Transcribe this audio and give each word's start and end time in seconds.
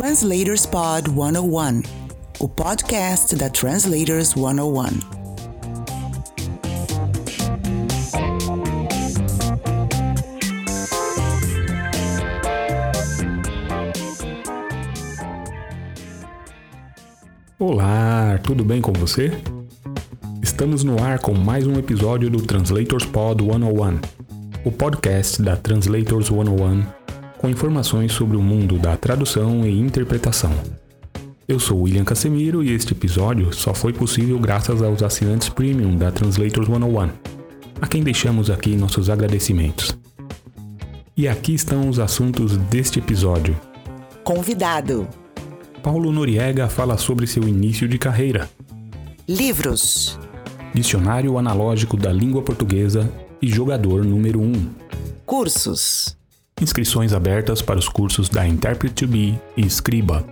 Translators 0.00 0.64
Pod 0.64 1.10
101, 1.10 1.82
o 2.38 2.48
podcast 2.48 3.36
da 3.36 3.50
Translators 3.50 4.28
101. 4.28 4.98
Olá, 17.58 18.38
tudo 18.42 18.64
bem 18.64 18.80
com 18.80 18.94
você? 18.94 19.38
Estamos 20.42 20.82
no 20.82 20.98
ar 21.04 21.18
com 21.18 21.34
mais 21.34 21.66
um 21.66 21.74
episódio 21.74 22.30
do 22.30 22.40
Translators 22.40 23.04
Pod 23.04 23.44
101, 23.44 24.00
o 24.64 24.72
podcast 24.72 25.42
da 25.42 25.56
Translators 25.56 26.28
101 26.28 26.99
com 27.40 27.48
informações 27.48 28.12
sobre 28.12 28.36
o 28.36 28.42
mundo 28.42 28.78
da 28.78 28.98
tradução 28.98 29.64
e 29.66 29.80
interpretação. 29.80 30.52
Eu 31.48 31.58
sou 31.58 31.80
William 31.80 32.04
Casemiro 32.04 32.62
e 32.62 32.70
este 32.70 32.92
episódio 32.92 33.50
só 33.54 33.72
foi 33.72 33.94
possível 33.94 34.38
graças 34.38 34.82
aos 34.82 35.02
assinantes 35.02 35.48
premium 35.48 35.96
da 35.96 36.12
Translators 36.12 36.66
101, 36.66 37.08
a 37.80 37.86
quem 37.86 38.02
deixamos 38.02 38.50
aqui 38.50 38.76
nossos 38.76 39.08
agradecimentos. 39.08 39.98
E 41.16 41.26
aqui 41.26 41.54
estão 41.54 41.88
os 41.88 41.98
assuntos 41.98 42.58
deste 42.58 42.98
episódio. 42.98 43.58
Convidado: 44.22 45.08
Paulo 45.82 46.12
Noriega 46.12 46.68
fala 46.68 46.98
sobre 46.98 47.26
seu 47.26 47.48
início 47.48 47.88
de 47.88 47.96
carreira. 47.96 48.50
Livros: 49.26 50.18
Dicionário 50.74 51.38
Analógico 51.38 51.96
da 51.96 52.12
Língua 52.12 52.42
Portuguesa 52.42 53.10
e 53.40 53.48
Jogador 53.48 54.04
número 54.04 54.42
1. 54.42 54.70
Cursos: 55.24 56.19
Inscrições 56.60 57.12
abertas 57.14 57.62
para 57.62 57.78
os 57.78 57.88
cursos 57.88 58.28
da 58.28 58.46
Interpret 58.46 58.90
to 58.90 59.06
Be 59.06 59.40
e 59.56 59.64
Scriba. 59.66 60.24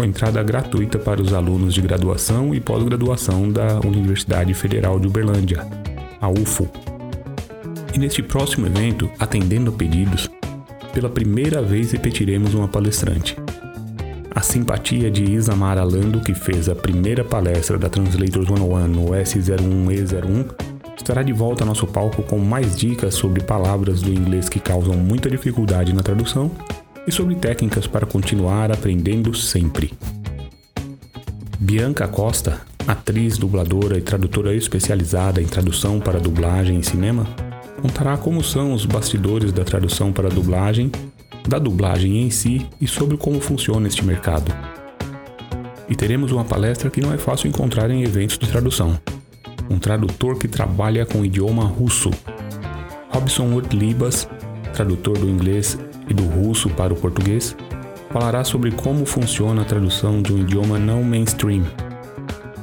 com 0.00 0.04
entrada 0.04 0.42
gratuita 0.42 0.98
para 0.98 1.20
os 1.20 1.34
alunos 1.34 1.74
de 1.74 1.82
graduação 1.82 2.54
e 2.54 2.60
pós-graduação 2.60 3.52
da 3.52 3.80
Universidade 3.80 4.54
Federal 4.54 4.98
de 4.98 5.06
Uberlândia, 5.06 5.58
a 6.18 6.26
UFO. 6.26 6.70
E 7.94 7.98
neste 7.98 8.22
próximo 8.22 8.66
evento, 8.66 9.10
atendendo 9.18 9.68
a 9.68 9.74
pedidos, 9.74 10.26
pela 10.94 11.10
primeira 11.10 11.60
vez 11.60 11.92
repetiremos 11.92 12.54
uma 12.54 12.66
palestrante. 12.66 13.36
A 14.34 14.40
simpatia 14.40 15.10
de 15.10 15.22
Isamar 15.22 15.76
Alando, 15.76 16.20
que 16.20 16.32
fez 16.32 16.70
a 16.70 16.74
primeira 16.74 17.22
palestra 17.22 17.76
da 17.76 17.90
Translators 17.90 18.48
101 18.48 18.88
no 18.88 19.08
S01E01, 19.08 20.46
estará 20.96 21.22
de 21.22 21.34
volta 21.34 21.62
ao 21.62 21.68
nosso 21.68 21.86
palco 21.86 22.22
com 22.22 22.38
mais 22.38 22.74
dicas 22.74 23.12
sobre 23.12 23.42
palavras 23.42 24.00
do 24.00 24.10
inglês 24.10 24.48
que 24.48 24.60
causam 24.60 24.94
muita 24.94 25.28
dificuldade 25.28 25.92
na 25.92 26.02
tradução 26.02 26.50
e 27.06 27.12
sobre 27.12 27.34
técnicas 27.34 27.86
para 27.86 28.06
continuar 28.06 28.70
aprendendo 28.70 29.34
sempre. 29.34 29.92
Bianca 31.58 32.08
Costa, 32.08 32.60
atriz, 32.86 33.36
dubladora 33.36 33.98
e 33.98 34.00
tradutora 34.00 34.54
especializada 34.54 35.40
em 35.40 35.46
tradução 35.46 36.00
para 36.00 36.18
dublagem 36.18 36.78
e 36.78 36.84
cinema, 36.84 37.26
contará 37.80 38.16
como 38.16 38.42
são 38.42 38.72
os 38.72 38.86
bastidores 38.86 39.52
da 39.52 39.64
tradução 39.64 40.12
para 40.12 40.28
dublagem, 40.28 40.90
da 41.48 41.58
dublagem 41.58 42.22
em 42.22 42.30
si 42.30 42.66
e 42.80 42.86
sobre 42.86 43.16
como 43.16 43.40
funciona 43.40 43.88
este 43.88 44.04
mercado. 44.04 44.52
E 45.88 45.94
teremos 45.94 46.30
uma 46.32 46.44
palestra 46.44 46.88
que 46.88 47.00
não 47.00 47.12
é 47.12 47.18
fácil 47.18 47.48
encontrar 47.48 47.90
em 47.90 48.02
eventos 48.02 48.38
de 48.38 48.48
tradução. 48.48 48.98
Um 49.68 49.78
tradutor 49.78 50.38
que 50.38 50.48
trabalha 50.48 51.04
com 51.04 51.20
o 51.20 51.24
idioma 51.24 51.64
russo. 51.64 52.10
Robson 53.10 53.52
Wood 53.52 53.76
Libas, 53.76 54.28
tradutor 54.72 55.18
do 55.18 55.28
inglês 55.28 55.76
e 56.10 56.14
do 56.14 56.24
russo 56.24 56.68
para 56.68 56.92
o 56.92 56.96
português, 56.96 57.56
falará 58.10 58.42
sobre 58.44 58.72
como 58.72 59.06
funciona 59.06 59.62
a 59.62 59.64
tradução 59.64 60.20
de 60.20 60.32
um 60.32 60.38
idioma 60.38 60.78
não 60.78 61.02
mainstream, 61.02 61.64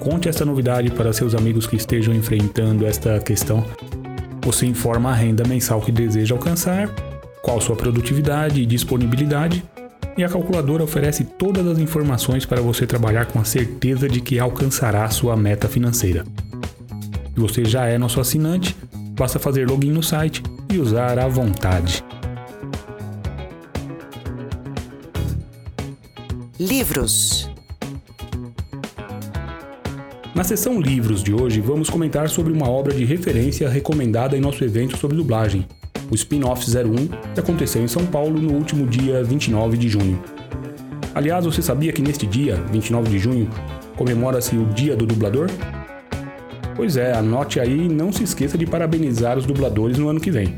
Conte 0.00 0.28
essa 0.28 0.44
novidade 0.44 0.90
para 0.90 1.14
seus 1.14 1.34
amigos 1.34 1.66
que 1.66 1.76
estejam 1.76 2.12
enfrentando 2.12 2.84
esta 2.84 3.18
questão 3.20 3.64
Você 4.44 4.66
informa 4.66 5.08
a 5.08 5.14
renda 5.14 5.42
mensal 5.48 5.80
que 5.80 5.90
deseja 5.90 6.34
alcançar, 6.34 6.90
qual 7.40 7.58
sua 7.58 7.74
produtividade 7.74 8.60
e 8.60 8.66
disponibilidade, 8.66 9.64
e 10.14 10.22
a 10.22 10.28
calculadora 10.28 10.84
oferece 10.84 11.24
todas 11.24 11.66
as 11.66 11.78
informações 11.78 12.44
para 12.44 12.60
você 12.60 12.86
trabalhar 12.86 13.24
com 13.24 13.40
a 13.40 13.44
certeza 13.44 14.10
de 14.10 14.20
que 14.20 14.38
alcançará 14.38 15.08
sua 15.08 15.34
meta 15.38 15.68
financeira. 15.68 16.22
Se 17.34 17.40
você 17.40 17.64
já 17.64 17.86
é 17.86 17.96
nosso 17.96 18.20
assinante, 18.20 18.76
basta 19.16 19.38
fazer 19.38 19.66
login 19.66 19.90
no 19.90 20.02
site 20.02 20.42
e 20.70 20.78
usar 20.78 21.18
à 21.18 21.26
vontade. 21.26 22.04
Livros 26.60 27.50
Na 30.34 30.44
seção 30.44 30.78
Livros 30.78 31.22
de 31.22 31.32
hoje, 31.32 31.60
vamos 31.60 31.88
comentar 31.88 32.28
sobre 32.28 32.52
uma 32.52 32.68
obra 32.68 32.94
de 32.94 33.04
referência 33.04 33.68
recomendada 33.68 34.36
em 34.36 34.40
nosso 34.40 34.62
evento 34.62 34.98
sobre 34.98 35.16
dublagem, 35.16 35.66
o 36.10 36.14
Spin-Off 36.14 36.66
01, 36.70 37.32
que 37.32 37.40
aconteceu 37.40 37.82
em 37.82 37.88
São 37.88 38.04
Paulo 38.04 38.40
no 38.40 38.52
último 38.52 38.86
dia 38.86 39.24
29 39.24 39.78
de 39.78 39.88
junho. 39.88 40.22
Aliás, 41.14 41.46
você 41.46 41.62
sabia 41.62 41.92
que 41.92 42.02
neste 42.02 42.26
dia, 42.26 42.56
29 42.70 43.08
de 43.08 43.18
junho, 43.18 43.48
comemora-se 43.96 44.54
o 44.56 44.66
Dia 44.66 44.94
do 44.94 45.06
Dublador? 45.06 45.48
Pois 46.82 46.96
é, 46.96 47.12
anote 47.12 47.60
aí 47.60 47.84
e 47.84 47.88
não 47.88 48.10
se 48.10 48.24
esqueça 48.24 48.58
de 48.58 48.66
parabenizar 48.66 49.38
os 49.38 49.46
dubladores 49.46 49.98
no 49.98 50.08
ano 50.08 50.18
que 50.18 50.32
vem. 50.32 50.56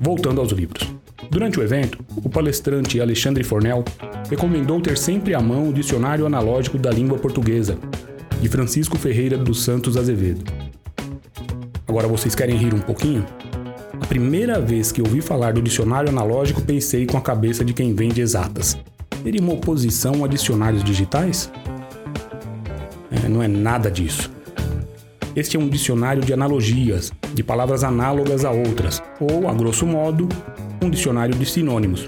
Voltando 0.00 0.40
aos 0.40 0.52
livros. 0.52 0.90
Durante 1.30 1.60
o 1.60 1.62
evento, 1.62 1.98
o 2.16 2.30
palestrante 2.30 2.98
Alexandre 2.98 3.44
Fornel 3.44 3.84
recomendou 4.30 4.80
ter 4.80 4.96
sempre 4.96 5.34
à 5.34 5.40
mão 5.42 5.68
o 5.68 5.72
Dicionário 5.74 6.24
Analógico 6.24 6.78
da 6.78 6.90
Língua 6.90 7.18
Portuguesa, 7.18 7.76
de 8.40 8.48
Francisco 8.48 8.96
Ferreira 8.96 9.36
dos 9.36 9.62
Santos 9.62 9.98
Azevedo. 9.98 10.50
Agora 11.86 12.08
vocês 12.08 12.34
querem 12.34 12.56
rir 12.56 12.72
um 12.72 12.80
pouquinho? 12.80 13.26
A 14.00 14.06
primeira 14.06 14.62
vez 14.62 14.90
que 14.90 15.02
ouvi 15.02 15.20
falar 15.20 15.52
do 15.52 15.60
dicionário 15.60 16.08
analógico, 16.08 16.62
pensei 16.62 17.04
com 17.04 17.18
a 17.18 17.20
cabeça 17.20 17.62
de 17.62 17.74
quem 17.74 17.94
vende 17.94 18.22
exatas. 18.22 18.78
Teria 19.22 19.42
uma 19.42 19.52
oposição 19.52 20.24
a 20.24 20.26
dicionários 20.26 20.82
digitais? 20.82 21.52
É, 23.10 23.28
não 23.28 23.42
é 23.42 23.46
nada 23.46 23.90
disso. 23.90 24.32
Este 25.36 25.56
é 25.56 25.60
um 25.60 25.68
dicionário 25.68 26.22
de 26.22 26.32
analogias, 26.32 27.12
de 27.34 27.42
palavras 27.42 27.82
análogas 27.82 28.44
a 28.44 28.52
outras, 28.52 29.02
ou, 29.18 29.48
a 29.48 29.52
grosso 29.52 29.84
modo, 29.84 30.28
um 30.80 30.88
dicionário 30.88 31.34
de 31.34 31.44
sinônimos. 31.44 32.06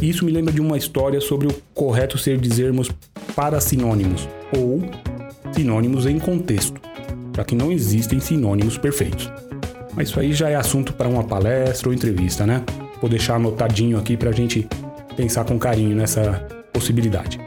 Isso 0.00 0.24
me 0.24 0.30
lembra 0.30 0.52
de 0.52 0.60
uma 0.60 0.78
história 0.78 1.20
sobre 1.20 1.48
o 1.48 1.54
correto 1.74 2.16
ser 2.16 2.38
dizermos 2.38 2.88
para 3.34 3.60
sinônimos, 3.60 4.28
ou 4.56 4.80
sinônimos 5.52 6.06
em 6.06 6.20
contexto, 6.20 6.80
já 7.36 7.44
que 7.44 7.56
não 7.56 7.72
existem 7.72 8.20
sinônimos 8.20 8.78
perfeitos. 8.78 9.28
Mas 9.96 10.10
isso 10.10 10.20
aí 10.20 10.32
já 10.32 10.48
é 10.48 10.54
assunto 10.54 10.92
para 10.92 11.08
uma 11.08 11.24
palestra 11.24 11.88
ou 11.88 11.94
entrevista, 11.94 12.46
né? 12.46 12.62
Vou 13.00 13.10
deixar 13.10 13.34
anotadinho 13.34 13.98
aqui 13.98 14.16
para 14.16 14.30
a 14.30 14.32
gente 14.32 14.68
pensar 15.16 15.44
com 15.44 15.58
carinho 15.58 15.96
nessa 15.96 16.46
possibilidade. 16.72 17.40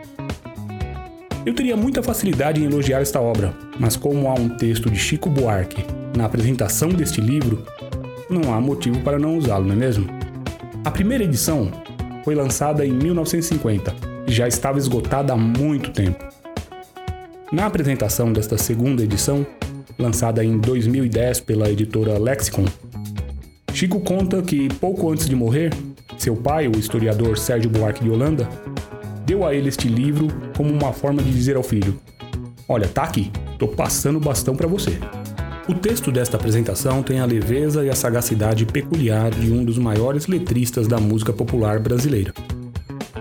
Eu 1.45 1.53
teria 1.53 1.75
muita 1.75 2.03
facilidade 2.03 2.61
em 2.61 2.65
elogiar 2.65 2.99
esta 2.99 3.21
obra, 3.21 3.53
mas 3.79 3.95
como 3.95 4.27
há 4.27 4.33
um 4.33 4.49
texto 4.49 4.89
de 4.89 4.97
Chico 4.97 5.29
Buarque 5.29 5.85
na 6.15 6.25
apresentação 6.25 6.89
deste 6.89 7.21
livro, 7.21 7.65
não 8.29 8.53
há 8.53 8.59
motivo 8.59 8.99
para 9.01 9.17
não 9.17 9.37
usá-lo, 9.37 9.65
não 9.65 9.73
é 9.73 9.77
mesmo? 9.77 10.07
A 10.83 10.91
primeira 10.91 11.23
edição 11.23 11.71
foi 12.25 12.35
lançada 12.35 12.85
em 12.85 12.91
1950 12.91 13.95
e 14.27 14.33
já 14.33 14.47
estava 14.47 14.77
esgotada 14.77 15.31
há 15.31 15.37
muito 15.37 15.91
tempo. 15.91 16.23
Na 17.51 17.65
apresentação 17.65 18.33
desta 18.33 18.57
segunda 18.57 19.01
edição, 19.01 19.47
lançada 19.97 20.43
em 20.43 20.57
2010 20.57 21.39
pela 21.41 21.69
editora 21.69 22.19
Lexicon, 22.19 22.65
Chico 23.73 24.01
conta 24.01 24.41
que 24.41 24.67
pouco 24.75 25.09
antes 25.09 25.27
de 25.27 25.35
morrer, 25.35 25.71
seu 26.17 26.35
pai, 26.35 26.67
o 26.67 26.77
historiador 26.77 27.37
Sérgio 27.37 27.69
Buarque 27.69 28.03
de 28.03 28.09
Holanda, 28.09 28.47
deu 29.29 29.45
a 29.45 29.53
ele 29.53 29.69
este 29.69 29.87
livro 29.87 30.27
como 30.57 30.73
uma 30.73 30.91
forma 30.91 31.21
de 31.21 31.31
dizer 31.31 31.55
ao 31.55 31.61
filho: 31.61 31.99
Olha, 32.67 32.87
tá 32.87 33.03
aqui, 33.03 33.31
tô 33.59 33.67
passando 33.67 34.15
o 34.15 34.19
bastão 34.19 34.55
para 34.55 34.67
você. 34.67 34.97
O 35.67 35.73
texto 35.75 36.11
desta 36.11 36.35
apresentação 36.35 37.03
tem 37.03 37.19
a 37.19 37.25
leveza 37.25 37.85
e 37.85 37.91
a 37.91 37.95
sagacidade 37.95 38.65
peculiar 38.65 39.29
de 39.29 39.51
um 39.51 39.63
dos 39.63 39.77
maiores 39.77 40.25
letristas 40.25 40.87
da 40.87 40.99
música 40.99 41.31
popular 41.31 41.79
brasileira. 41.79 42.33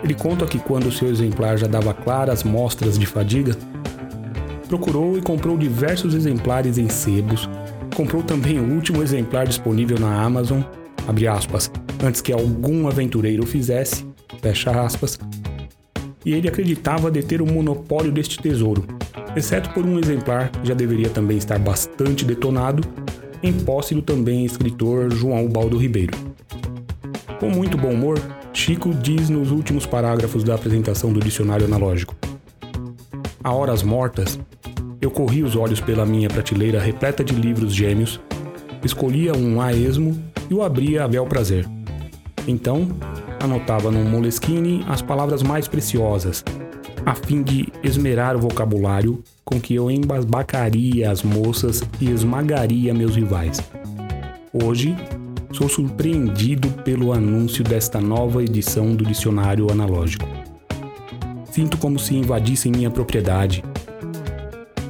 Ele 0.03 0.15
conta 0.15 0.47
que 0.47 0.59
quando 0.59 0.91
seu 0.91 1.11
exemplar 1.11 1.59
já 1.59 1.67
dava 1.67 1.93
claras 1.93 2.43
mostras 2.43 2.99
de 2.99 3.05
fadiga, 3.05 3.55
procurou 4.67 5.19
e 5.19 5.21
comprou 5.21 5.59
diversos 5.59 6.15
exemplares 6.15 6.79
em 6.79 6.89
sebos, 6.89 7.51
comprou 7.95 8.23
também 8.23 8.59
o 8.59 8.73
último 8.73 9.03
exemplar 9.03 9.47
disponível 9.47 9.99
na 9.99 10.23
Amazon, 10.23 10.63
aspas, 11.31 11.71
antes 12.03 12.23
que 12.23 12.33
algum 12.33 12.89
aventureiro 12.89 13.43
o 13.43 13.47
fizesse, 13.47 14.07
fecha 14.41 14.71
aspas, 14.71 15.19
e 16.29 16.35
ele 16.35 16.47
acreditava 16.47 17.11
deter 17.11 17.41
o 17.41 17.47
monopólio 17.51 18.13
deste 18.13 18.37
tesouro, 18.39 18.85
exceto 19.35 19.71
por 19.71 19.87
um 19.87 19.99
exemplar 19.99 20.51
que 20.51 20.69
já 20.69 20.75
deveria 20.75 21.09
também 21.09 21.39
estar 21.39 21.59
bastante 21.59 22.23
detonado, 22.23 22.87
em 23.43 23.51
posse 23.51 23.95
do 23.95 24.03
também 24.03 24.45
escritor 24.45 25.11
João 25.11 25.49
Baldo 25.49 25.79
Ribeiro. 25.79 26.13
Com 27.41 27.49
muito 27.49 27.79
bom 27.79 27.93
humor, 27.93 28.21
Chico 28.53 28.93
diz 28.93 29.31
nos 29.31 29.51
últimos 29.51 29.87
parágrafos 29.87 30.45
da 30.45 30.55
apresentação 30.55 31.11
do 31.15 31.19
dicionário 31.19 31.65
analógico: 31.65 32.15
A 33.43 33.51
horas 33.51 33.83
mortas, 33.83 34.39
eu 35.01 35.11
corri 35.11 35.43
os 35.43 35.57
olhos 35.57 35.81
pela 35.81 36.05
minha 36.05 36.29
prateleira 36.29 36.79
repleta 36.79 37.25
de 37.25 37.33
livros 37.35 37.75
gêmeos, 37.75 38.21
escolhia 38.85 39.33
um 39.35 39.63
a 39.63 39.73
esmo 39.73 40.23
e 40.51 40.53
o 40.53 40.63
abria 40.63 41.05
a 41.05 41.09
bel 41.09 41.25
prazer. 41.25 41.67
Então, 42.47 42.87
anotava 43.41 43.91
no 43.91 44.05
Moleskine 44.05 44.85
as 44.89 45.03
palavras 45.03 45.43
mais 45.43 45.69
preciosas, 45.69 46.45
a 47.05 47.15
fim 47.15 47.43
de 47.43 47.73
esmerar 47.83 48.37
o 48.37 48.41
vocabulário 48.41 49.23
com 49.45 49.61
que 49.61 49.75
eu 49.75 49.91
embasbacaria 49.91 51.11
as 51.11 51.23
moças 51.23 51.83
e 52.01 52.11
esmagaria 52.11 52.93
meus 52.93 53.17
rivais. 53.17 53.61
Hoje, 54.53 54.97
sou 55.53 55.69
surpreendido 55.69 56.69
pelo 56.83 57.13
anúncio 57.13 57.65
desta 57.65 58.01
nova 58.01 58.43
edição 58.43 58.95
do 58.95 59.05
dicionário 59.05 59.71
analógico. 59.71 60.27
Sinto 61.51 61.79
como 61.79 61.99
se 61.99 62.15
invadissem 62.15 62.71
minha 62.71 62.91
propriedade, 62.91 63.65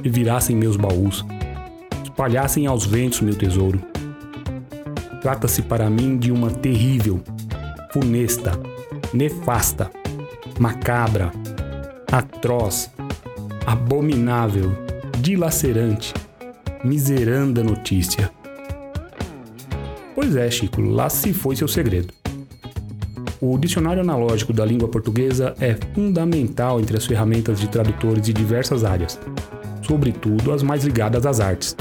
virassem 0.03 0.55
meus 0.55 0.75
baús, 0.75 1.25
espalhassem 2.03 2.67
aos 2.67 2.85
ventos 2.85 3.21
meu 3.21 3.35
tesouro. 3.35 3.81
Trata-se 5.21 5.61
para 5.61 5.89
mim 5.89 6.17
de 6.17 6.31
uma 6.31 6.49
terrível, 6.49 7.21
funesta, 7.91 8.51
nefasta, 9.13 9.89
macabra, 10.59 11.31
atroz, 12.11 12.91
abominável, 13.65 14.71
dilacerante, 15.19 16.13
miseranda 16.83 17.63
notícia. 17.63 18.31
Pois 20.13 20.35
é, 20.35 20.49
Chico, 20.51 20.81
lá 20.81 21.09
se 21.09 21.33
foi 21.33 21.55
seu 21.55 21.67
segredo. 21.67 22.13
O 23.41 23.57
dicionário 23.57 24.01
analógico 24.01 24.51
da 24.51 24.65
língua 24.65 24.87
portuguesa 24.87 25.55
é 25.59 25.75
fundamental 25.95 26.79
entre 26.79 26.97
as 26.97 27.05
ferramentas 27.05 27.59
de 27.59 27.69
tradutores 27.69 28.21
de 28.21 28.33
diversas 28.33 28.83
áreas, 28.83 29.19
sobretudo 29.81 30.51
as 30.51 30.61
mais 30.61 30.83
ligadas 30.83 31.25
às 31.25 31.39
artes. 31.39 31.75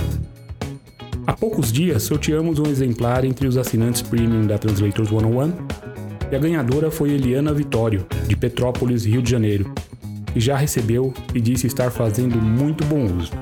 Há 1.27 1.33
poucos 1.35 1.71
dias 1.71 2.05
sorteamos 2.05 2.59
um 2.59 2.67
exemplar 2.67 3.25
entre 3.25 3.47
os 3.47 3.59
assinantes 3.59 4.00
premium 4.00 4.47
da 4.47 4.57
Translators 4.57 5.11
101 5.11 5.67
e 6.30 6.37
a 6.37 6.38
ganhadora 6.38 6.90
foi 6.90 7.11
Eliana 7.11 7.52
Vitório, 7.52 8.06
de 8.26 8.37
Petrópolis, 8.37 9.04
Rio 9.04 9.23
de 9.23 9.30
Janeiro, 9.30 9.73
que 10.32 10.40
já 10.40 10.56
recebeu 10.56 11.12
e 11.35 11.40
disse 11.40 11.66
estar 11.66 11.90
fazendo 11.90 12.40
muito 12.40 12.85
bom 12.85 13.04
uso. 13.04 13.32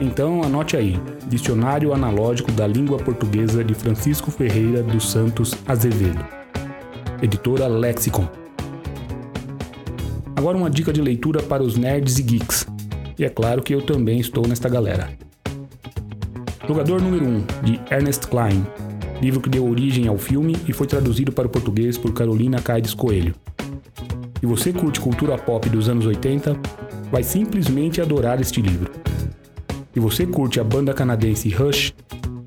Então 0.00 0.42
anote 0.42 0.76
aí: 0.76 1.00
Dicionário 1.28 1.92
Analógico 1.92 2.52
da 2.52 2.66
Língua 2.66 2.98
Portuguesa 2.98 3.64
de 3.64 3.74
Francisco 3.74 4.30
Ferreira 4.30 4.82
dos 4.82 5.10
Santos 5.10 5.54
Azevedo. 5.66 6.24
Editora 7.20 7.66
Lexicon. 7.66 8.28
Agora 10.36 10.56
uma 10.56 10.70
dica 10.70 10.92
de 10.92 11.02
leitura 11.02 11.42
para 11.42 11.62
os 11.62 11.76
nerds 11.76 12.18
e 12.18 12.22
geeks. 12.22 12.66
E 13.18 13.24
é 13.24 13.28
claro 13.28 13.60
que 13.60 13.74
eu 13.74 13.82
também 13.82 14.20
estou 14.20 14.46
nesta 14.46 14.68
galera. 14.68 15.10
Jogador 16.68 17.02
número 17.02 17.24
1, 17.24 17.28
um, 17.28 17.44
de 17.64 17.80
Ernest 17.90 18.28
Klein, 18.28 18.64
livro 19.20 19.40
que 19.40 19.48
deu 19.48 19.68
origem 19.68 20.06
ao 20.06 20.16
filme 20.16 20.56
e 20.68 20.72
foi 20.72 20.86
traduzido 20.86 21.32
para 21.32 21.46
o 21.46 21.50
português 21.50 21.98
por 21.98 22.12
Carolina 22.12 22.60
Caides 22.60 22.94
Coelho. 22.94 23.34
Se 24.40 24.46
você 24.46 24.72
curte 24.72 25.00
cultura 25.00 25.36
pop 25.36 25.68
dos 25.68 25.88
anos 25.88 26.06
80, 26.06 26.56
vai 27.10 27.22
simplesmente 27.22 28.00
adorar 28.00 28.40
este 28.40 28.62
livro. 28.62 28.92
Se 29.92 29.98
você 29.98 30.26
curte 30.26 30.60
a 30.60 30.64
banda 30.64 30.94
canadense 30.94 31.48
Rush, 31.48 31.92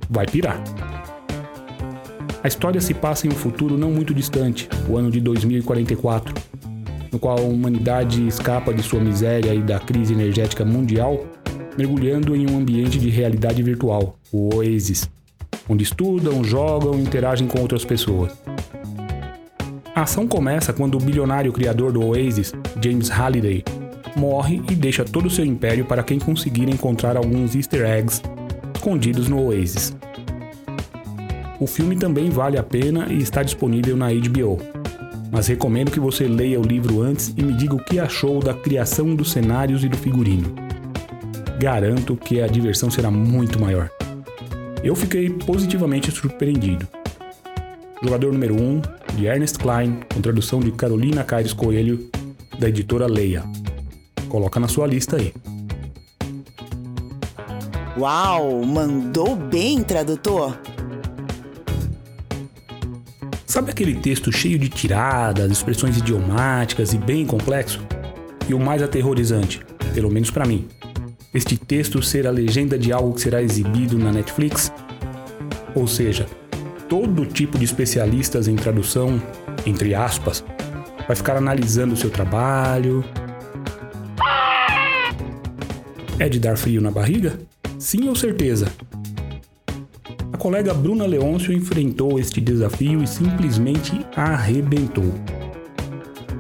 vai 0.09 0.25
pirar. 0.25 0.63
A 2.43 2.47
história 2.47 2.79
se 2.79 2.93
passa 2.93 3.27
em 3.27 3.29
um 3.29 3.35
futuro 3.35 3.77
não 3.77 3.91
muito 3.91 4.13
distante, 4.13 4.69
o 4.89 4.97
ano 4.97 5.11
de 5.11 5.19
2044, 5.19 6.33
no 7.11 7.19
qual 7.19 7.37
a 7.37 7.41
humanidade 7.41 8.25
escapa 8.25 8.73
de 8.73 8.81
sua 8.81 8.99
miséria 8.99 9.53
e 9.53 9.61
da 9.61 9.79
crise 9.79 10.13
energética 10.13 10.63
mundial 10.63 11.25
mergulhando 11.77 12.35
em 12.35 12.49
um 12.49 12.57
ambiente 12.57 12.99
de 12.99 13.09
realidade 13.09 13.61
virtual, 13.63 14.17
o 14.31 14.55
Oasis, 14.55 15.09
onde 15.71 15.83
estudam, 15.83 16.43
jogam 16.43 16.99
e 16.99 17.01
interagem 17.01 17.47
com 17.47 17.61
outras 17.61 17.85
pessoas. 17.85 18.33
A 19.95 20.03
ação 20.03 20.27
começa 20.27 20.73
quando 20.73 20.95
o 20.95 20.99
bilionário 20.99 21.53
criador 21.53 21.93
do 21.93 22.05
Oasis, 22.05 22.53
James 22.81 23.09
Halliday, 23.09 23.63
morre 24.15 24.61
e 24.69 24.75
deixa 24.75 25.05
todo 25.05 25.27
o 25.27 25.29
seu 25.29 25.45
império 25.45 25.85
para 25.85 26.03
quem 26.03 26.19
conseguir 26.19 26.67
encontrar 26.69 27.15
alguns 27.15 27.55
easter 27.55 27.85
eggs 27.85 28.21
escondidos 28.75 29.29
no 29.29 29.47
Oasis. 29.47 29.95
O 31.59 31.67
filme 31.67 31.95
também 31.95 32.29
vale 32.29 32.57
a 32.57 32.63
pena 32.63 33.07
e 33.09 33.21
está 33.21 33.43
disponível 33.43 33.95
na 33.95 34.07
HBO. 34.07 34.57
Mas 35.31 35.47
recomendo 35.47 35.91
que 35.91 35.99
você 35.99 36.27
leia 36.27 36.59
o 36.59 36.63
livro 36.63 37.01
antes 37.01 37.33
e 37.37 37.43
me 37.43 37.53
diga 37.53 37.75
o 37.75 37.83
que 37.83 37.99
achou 37.99 38.39
da 38.39 38.53
criação 38.53 39.15
dos 39.15 39.31
cenários 39.31 39.83
e 39.83 39.87
do 39.87 39.95
figurino. 39.95 40.53
Garanto 41.59 42.17
que 42.17 42.41
a 42.41 42.47
diversão 42.47 42.89
será 42.89 43.11
muito 43.11 43.61
maior. 43.61 43.89
Eu 44.83 44.95
fiquei 44.95 45.29
positivamente 45.29 46.09
surpreendido. 46.09 46.87
Jogador 48.01 48.33
número 48.33 48.55
1, 48.55 48.57
um, 48.57 48.81
de 49.15 49.27
Ernest 49.27 49.59
Klein, 49.59 49.99
com 50.11 50.21
tradução 50.21 50.59
de 50.59 50.71
Carolina 50.71 51.23
Caires 51.23 51.53
Coelho, 51.53 52.09
da 52.57 52.67
editora 52.67 53.05
Leia. 53.05 53.43
Coloca 54.27 54.59
na 54.59 54.67
sua 54.67 54.87
lista 54.87 55.17
aí. 55.17 55.31
Uau, 57.95 58.63
mandou 58.63 59.35
bem, 59.35 59.83
tradutor! 59.83 60.57
Sabe 63.45 63.69
aquele 63.69 63.93
texto 63.93 64.31
cheio 64.31 64.57
de 64.57 64.67
tiradas, 64.67 65.51
expressões 65.51 65.97
idiomáticas 65.97 66.91
e 66.93 66.97
bem 66.97 67.27
complexo? 67.27 67.79
E 68.49 68.53
o 68.55 68.59
mais 68.59 68.81
aterrorizante, 68.81 69.61
pelo 69.93 70.09
menos 70.09 70.31
para 70.31 70.45
mim, 70.45 70.67
este 71.33 71.57
texto 71.57 72.01
ser 72.01 72.27
a 72.27 72.31
legenda 72.31 72.77
de 72.77 72.91
algo 72.91 73.13
que 73.13 73.21
será 73.21 73.41
exibido 73.41 73.97
na 73.97 74.11
Netflix? 74.11 74.71
Ou 75.73 75.87
seja, 75.87 76.27
todo 76.89 77.25
tipo 77.25 77.57
de 77.57 77.65
especialistas 77.65 78.47
em 78.47 78.55
tradução, 78.55 79.21
entre 79.65 79.95
aspas, 79.95 80.43
vai 81.07 81.15
ficar 81.15 81.37
analisando 81.37 81.93
o 81.93 81.97
seu 81.97 82.09
trabalho. 82.09 83.03
É 86.19 86.27
de 86.27 86.39
dar 86.39 86.57
frio 86.57 86.81
na 86.81 86.91
barriga? 86.91 87.39
Sim 87.79 88.09
ou 88.09 88.15
certeza? 88.15 88.71
colega 90.41 90.73
Bruna 90.73 91.05
Leôncio 91.05 91.53
enfrentou 91.53 92.17
este 92.17 92.41
desafio 92.41 93.03
e 93.03 93.07
simplesmente 93.07 94.03
arrebentou. 94.15 95.13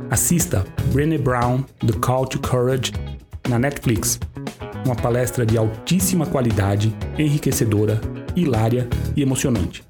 Assista 0.09 0.65
Brené 0.91 1.19
Brown 1.19 1.63
The 1.85 1.93
Call 2.01 2.25
to 2.25 2.39
Courage 2.39 2.93
na 3.47 3.59
Netflix. 3.59 4.19
Uma 4.85 4.95
palestra 4.95 5.45
de 5.45 5.57
altíssima 5.57 6.25
qualidade, 6.25 6.95
enriquecedora, 7.17 8.01
hilária 8.35 8.87
e 9.15 9.21
emocionante. 9.21 9.83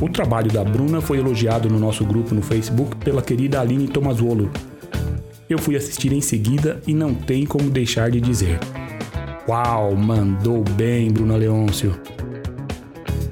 O 0.00 0.08
trabalho 0.08 0.50
da 0.50 0.64
Bruna 0.64 1.00
foi 1.00 1.18
elogiado 1.18 1.68
no 1.68 1.78
nosso 1.78 2.04
grupo 2.04 2.34
no 2.34 2.40
Facebook 2.40 2.96
pela 2.96 3.20
querida 3.20 3.60
Aline 3.60 3.88
Tomazuolo. 3.88 4.50
Eu 5.48 5.58
fui 5.58 5.76
assistir 5.76 6.12
em 6.12 6.20
seguida 6.20 6.80
e 6.86 6.94
não 6.94 7.12
tem 7.12 7.44
como 7.44 7.68
deixar 7.68 8.10
de 8.10 8.20
dizer. 8.20 8.58
Uau, 9.48 9.96
mandou 9.96 10.62
bem, 10.62 11.10
Bruna 11.10 11.36
Leôncio. 11.36 12.00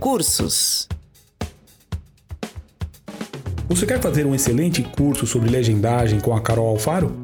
Cursos. 0.00 0.88
Você 3.68 3.86
quer 3.86 4.00
fazer 4.00 4.26
um 4.26 4.34
excelente 4.34 4.82
curso 4.82 5.26
sobre 5.26 5.48
legendagem 5.48 6.18
com 6.18 6.34
a 6.34 6.40
Carol 6.40 6.68
Alfaro? 6.68 7.14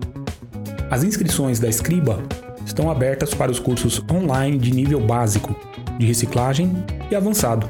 As 0.94 1.02
inscrições 1.02 1.58
da 1.58 1.68
Escriba 1.68 2.22
estão 2.64 2.88
abertas 2.88 3.34
para 3.34 3.50
os 3.50 3.58
cursos 3.58 4.00
online 4.08 4.56
de 4.56 4.70
nível 4.70 5.00
básico, 5.00 5.52
de 5.98 6.06
reciclagem 6.06 6.70
e 7.10 7.16
avançado. 7.16 7.68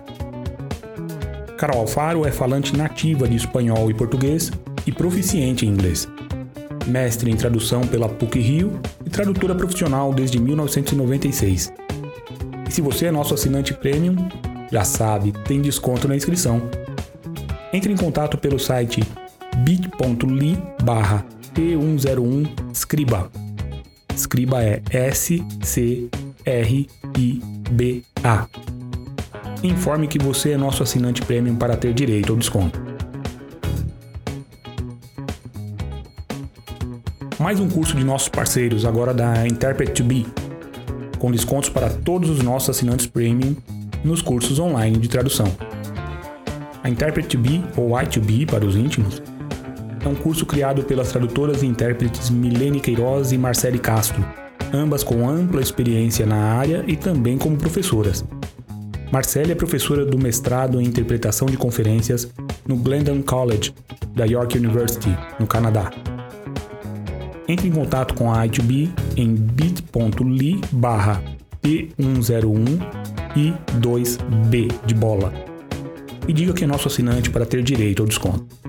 Carol 1.57 1.79
Alfaro 1.79 2.27
é 2.27 2.31
falante 2.31 2.77
nativa 2.77 3.27
de 3.27 3.35
espanhol 3.35 3.91
e 3.91 3.95
português 3.95 4.53
e 4.87 4.93
proficiente 4.93 5.65
em 5.65 5.71
inglês 5.71 6.07
mestre 6.87 7.31
em 7.31 7.35
tradução 7.35 7.81
pela 7.81 8.11
PUC 8.11 8.39
Rio 8.39 8.79
e 9.07 9.09
tradutora 9.09 9.55
profissional 9.55 10.13
desde 10.13 10.39
1996. 10.39 11.73
E 12.69 12.71
se 12.71 12.83
você 12.83 13.07
é 13.07 13.11
nosso 13.11 13.33
assinante 13.33 13.73
premium, 13.73 14.29
já 14.71 14.85
sabe, 14.85 15.33
tem 15.47 15.63
desconto 15.63 16.07
na 16.07 16.15
inscrição. 16.15 16.61
Entre 17.73 17.91
em 17.91 17.97
contato 17.97 18.37
pelo 18.37 18.59
site 18.59 19.03
bit.ly 19.65 20.63
barra 20.83 21.25
T101 21.55 22.49
Scriba. 22.73 23.31
Scriba 24.15 24.63
é 24.63 24.83
S-C-R-I-B-A. 24.91 26.09
Informe 29.63 30.09
que 30.09 30.19
você 30.19 30.51
é 30.53 30.57
nosso 30.57 30.83
assinante 30.83 31.23
premium 31.23 31.57
para 31.57 31.77
ter 31.77 31.95
direito 31.95 32.33
ao 32.33 32.39
desconto. 32.39 32.95
mais 37.45 37.61
um 37.61 37.69
curso 37.69 37.95
de 37.95 38.03
nossos 38.03 38.31
parceiros, 38.31 38.87
agora 38.87 39.13
da 39.13 39.47
Interpret 39.47 39.93
2 39.93 40.01
Be, 40.01 40.27
com 41.19 41.31
descontos 41.31 41.69
para 41.69 41.91
todos 41.91 42.31
os 42.31 42.43
nossos 42.43 42.71
assinantes 42.71 43.07
premium 43.07 43.55
nos 44.03 44.23
cursos 44.23 44.59
online 44.59 44.97
de 44.97 45.11
tradução. 45.11 45.55
A 46.83 46.89
Interpret 46.89 47.27
2 47.27 47.35
Be, 47.35 47.63
ou 47.77 47.91
I2B 47.91 48.47
para 48.47 48.65
os 48.65 48.75
íntimos, 48.75 49.21
é 50.05 50.09
um 50.09 50.15
curso 50.15 50.45
criado 50.45 50.85
pelas 50.85 51.11
tradutoras 51.11 51.63
e 51.63 51.67
intérpretes 51.67 52.29
Milene 52.29 52.81
Queiroz 52.81 53.33
e 53.33 53.39
Marcele 53.39 53.79
Castro, 53.79 54.25
ambas 54.73 55.03
com 55.03 55.29
ampla 55.29 55.63
experiência 55.63 56.27
na 56.27 56.37
área 56.37 56.85
e 56.87 56.97
também 56.97 57.39
como 57.39 57.57
professoras. 57.57 58.25
Marcele 59.11 59.53
é 59.53 59.55
professora 59.55 60.05
do 60.05 60.19
mestrado 60.19 60.81
em 60.81 60.85
interpretação 60.85 61.47
de 61.47 61.57
conferências 61.57 62.29
no 62.67 62.77
Glendon 62.77 63.23
College, 63.23 63.73
da 64.15 64.25
York 64.25 64.59
University, 64.59 65.17
no 65.39 65.47
Canadá. 65.47 65.91
Entre 67.47 67.69
em 67.69 67.73
contato 67.73 68.15
com 68.15 68.33
a 68.33 68.45
I2B 68.47 68.91
em 69.17 69.35
bit.ly 69.35 70.61
barra 70.73 71.23
P101 71.63 72.81
e 73.37 73.55
2B 73.79 74.73
de 74.85 74.95
bola. 74.95 75.33
E 76.27 76.33
diga 76.33 76.53
que 76.53 76.65
é 76.65 76.67
nosso 76.67 76.89
assinante 76.89 77.31
para 77.31 77.47
ter 77.47 77.63
direito 77.63 78.03
ao 78.03 78.09
desconto. 78.09 78.64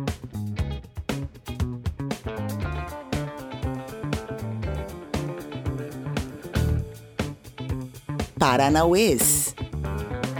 Paranauês. 8.55 9.53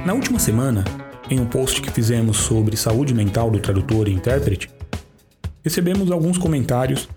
Na 0.06 0.14
última 0.14 0.40
semana, 0.40 0.86
em 1.30 1.38
um 1.38 1.46
post 1.46 1.82
que 1.82 1.92
fizemos 1.92 2.38
sobre 2.38 2.78
saúde 2.78 3.14
mental 3.14 3.52
do 3.52 3.60
tradutor 3.60 4.08
e 4.08 4.14
intérprete, 4.14 4.70
recebemos 5.62 6.10
alguns 6.10 6.38
comentários 6.38 7.10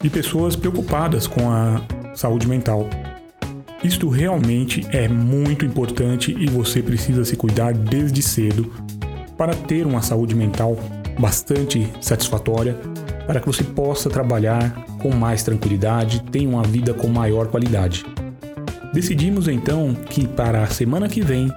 de 0.00 0.08
pessoas 0.08 0.54
preocupadas 0.54 1.26
com 1.26 1.50
a 1.50 1.82
saúde 2.14 2.46
mental. 2.46 2.88
Isto 3.82 4.08
realmente 4.08 4.86
é 4.92 5.08
muito 5.08 5.64
importante 5.64 6.30
e 6.30 6.46
você 6.46 6.80
precisa 6.80 7.24
se 7.24 7.34
cuidar 7.34 7.74
desde 7.74 8.22
cedo 8.22 8.72
para 9.36 9.56
ter 9.56 9.84
uma 9.84 10.02
saúde 10.02 10.36
mental 10.36 10.78
bastante 11.18 11.92
satisfatória, 12.00 12.78
para 13.26 13.40
que 13.40 13.46
você 13.48 13.64
possa 13.64 14.08
trabalhar 14.08 14.70
com 15.02 15.10
mais 15.10 15.42
tranquilidade, 15.42 16.22
tenha 16.30 16.48
uma 16.48 16.62
vida 16.62 16.94
com 16.94 17.08
maior 17.08 17.48
qualidade. 17.48 18.06
Decidimos 18.94 19.48
então 19.48 19.92
que 19.92 20.24
para 20.24 20.62
a 20.62 20.68
semana 20.68 21.08
que 21.08 21.20
vem 21.20 21.52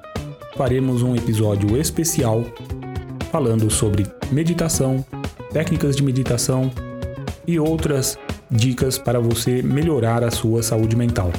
faremos 0.56 1.04
um 1.04 1.16
episódio 1.16 1.78
especial 1.78 2.44
falando 3.32 3.70
sobre 3.70 4.08
meditação, 4.32 5.06
técnicas 5.54 5.96
de 5.96 6.02
meditação 6.02 6.72
e 7.46 7.60
outras 7.60 8.18
dicas 8.50 8.98
para 8.98 9.20
você 9.20 9.62
melhorar 9.62 10.24
a 10.24 10.32
sua 10.32 10.64
saúde 10.64 10.96
mental. 10.96 11.32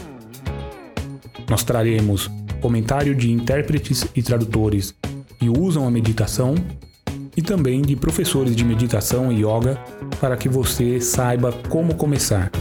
Nós 1.51 1.65
traremos 1.65 2.31
comentário 2.61 3.13
de 3.13 3.33
intérpretes 3.33 4.07
e 4.15 4.23
tradutores 4.23 4.95
que 5.41 5.51
usam 5.51 5.85
a 5.85 5.91
meditação 5.91 6.55
e 7.37 7.43
também 7.43 7.83
de 7.83 7.97
professores 7.97 8.55
de 8.55 8.65
meditação 8.65 9.33
e 9.33 9.41
yoga 9.45 9.77
para 10.21 10.37
que 10.37 10.49
você 10.49 11.01
saiba 11.01 11.53
como 11.69 11.97
começar. 11.97 12.53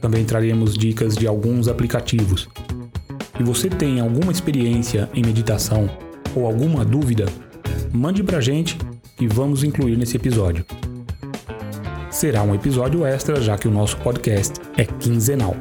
Também 0.00 0.24
traremos 0.24 0.72
dicas 0.72 1.14
de 1.14 1.26
alguns 1.26 1.68
aplicativos. 1.68 2.48
Se 3.36 3.42
você 3.42 3.68
tem 3.68 4.00
alguma 4.00 4.32
experiência 4.32 5.08
em 5.14 5.22
meditação 5.22 5.88
ou 6.34 6.46
alguma 6.46 6.84
dúvida, 6.84 7.26
mande 7.92 8.22
para 8.22 8.38
a 8.38 8.40
gente 8.40 8.78
e 9.20 9.26
vamos 9.26 9.62
incluir 9.62 9.96
nesse 9.96 10.16
episódio 10.16 10.64
será 12.16 12.42
um 12.42 12.54
episódio 12.54 13.04
extra, 13.04 13.42
já 13.42 13.58
que 13.58 13.68
o 13.68 13.70
nosso 13.70 13.98
podcast 13.98 14.54
é 14.78 14.86
quinzenal. 14.86 15.54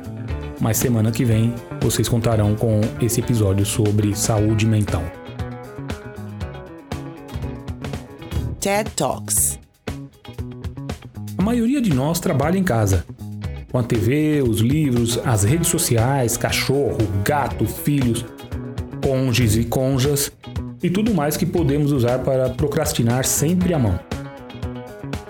Mas 0.61 0.77
semana 0.77 1.11
que 1.11 1.25
vem 1.25 1.53
vocês 1.81 2.07
contarão 2.07 2.55
com 2.55 2.79
esse 3.01 3.19
episódio 3.19 3.65
sobre 3.65 4.15
saúde 4.15 4.65
mental. 4.65 5.03
TED 8.61 8.89
Talks. 8.91 9.59
A 11.37 11.41
maioria 11.43 11.81
de 11.81 11.93
nós 11.93 12.21
trabalha 12.21 12.57
em 12.57 12.63
casa. 12.63 13.05
Com 13.75 13.79
a 13.79 13.83
TV, 13.83 14.41
os 14.41 14.61
livros, 14.61 15.19
as 15.25 15.43
redes 15.43 15.67
sociais, 15.67 16.37
cachorro, 16.37 16.97
gato, 17.25 17.65
filhos, 17.65 18.23
cônjuges 19.03 19.57
e 19.57 19.65
conjas 19.65 20.31
e 20.81 20.89
tudo 20.89 21.13
mais 21.13 21.35
que 21.35 21.45
podemos 21.45 21.91
usar 21.91 22.19
para 22.19 22.49
procrastinar 22.51 23.25
sempre 23.25 23.73
à 23.73 23.79
mão. 23.79 23.99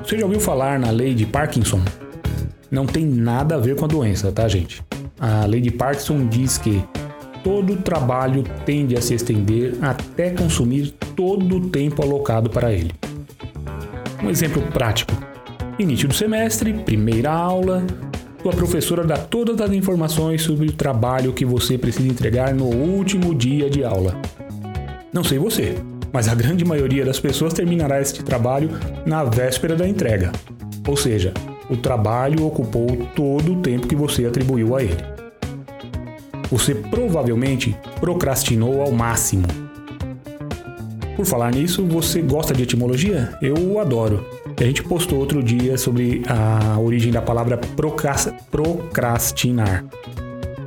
Você 0.04 0.20
já 0.20 0.26
ouviu 0.26 0.40
falar 0.40 0.80
na 0.80 0.92
lei 0.92 1.16
de 1.16 1.26
Parkinson? 1.26 1.82
Não 2.70 2.86
tem 2.86 3.04
nada 3.04 3.56
a 3.56 3.58
ver 3.58 3.76
com 3.78 3.86
a 3.86 3.88
doença, 3.88 4.32
tá, 4.32 4.48
gente? 4.48 4.84
A 5.20 5.48
lei 5.48 5.60
de 5.60 5.72
Parkinson 5.72 6.28
diz 6.28 6.60
que 6.60 6.84
todo 7.44 7.76
trabalho 7.78 8.44
tende 8.64 8.96
a 8.96 9.02
se 9.02 9.16
estender 9.16 9.74
até 9.82 10.30
consumir 10.30 10.92
todo 11.16 11.58
o 11.58 11.70
tempo 11.70 12.04
alocado 12.04 12.48
para 12.52 12.72
ele. 12.72 12.92
Um 14.24 14.30
exemplo 14.30 14.62
prático: 14.72 15.14
início 15.80 16.08
do 16.08 16.14
semestre, 16.14 16.74
primeira 16.74 17.32
aula, 17.32 17.84
sua 18.46 18.54
professora 18.54 19.04
dá 19.04 19.18
todas 19.18 19.60
as 19.60 19.72
informações 19.72 20.44
sobre 20.44 20.68
o 20.68 20.72
trabalho 20.72 21.34
que 21.34 21.44
você 21.44 21.80
precisa 21.80 22.08
entregar 22.08 22.54
no 22.54 22.66
último 22.66 23.34
dia 23.34 23.72
de 23.72 23.84
aula. 23.84 24.22
Não 25.12 25.24
sei 25.24 25.40
você, 25.40 25.74
mas 26.14 26.28
a 26.28 26.36
grande 26.36 26.64
maioria 26.64 27.04
das 27.04 27.20
pessoas 27.20 27.56
terminará 27.56 28.00
este 28.00 28.24
trabalho 28.24 28.70
na 29.04 29.24
véspera 29.24 29.76
da 29.76 29.88
entrega. 29.88 30.32
Ou 30.88 30.96
seja, 30.96 31.34
o 31.72 31.76
trabalho 31.76 32.46
ocupou 32.46 32.86
todo 33.16 33.54
o 33.54 33.62
tempo 33.64 33.88
que 33.88 33.96
você 33.96 34.28
atribuiu 34.28 34.76
a 34.76 34.84
ele. 34.84 35.04
Você 36.52 36.76
provavelmente 36.76 37.76
procrastinou 38.00 38.80
ao 38.80 38.92
máximo. 38.92 39.48
Por 41.16 41.26
falar 41.26 41.52
nisso, 41.52 41.84
você 41.84 42.22
gosta 42.22 42.54
de 42.54 42.62
etimologia? 42.62 43.36
Eu 43.42 43.80
adoro. 43.80 44.24
A 44.58 44.64
gente 44.64 44.84
postou 44.84 45.20
outro 45.20 45.44
dia 45.44 45.78
sobre 45.78 46.24
a 46.28 46.80
origem 46.80 47.12
da 47.12 47.22
palavra 47.22 47.60
procrastinar, 48.52 49.84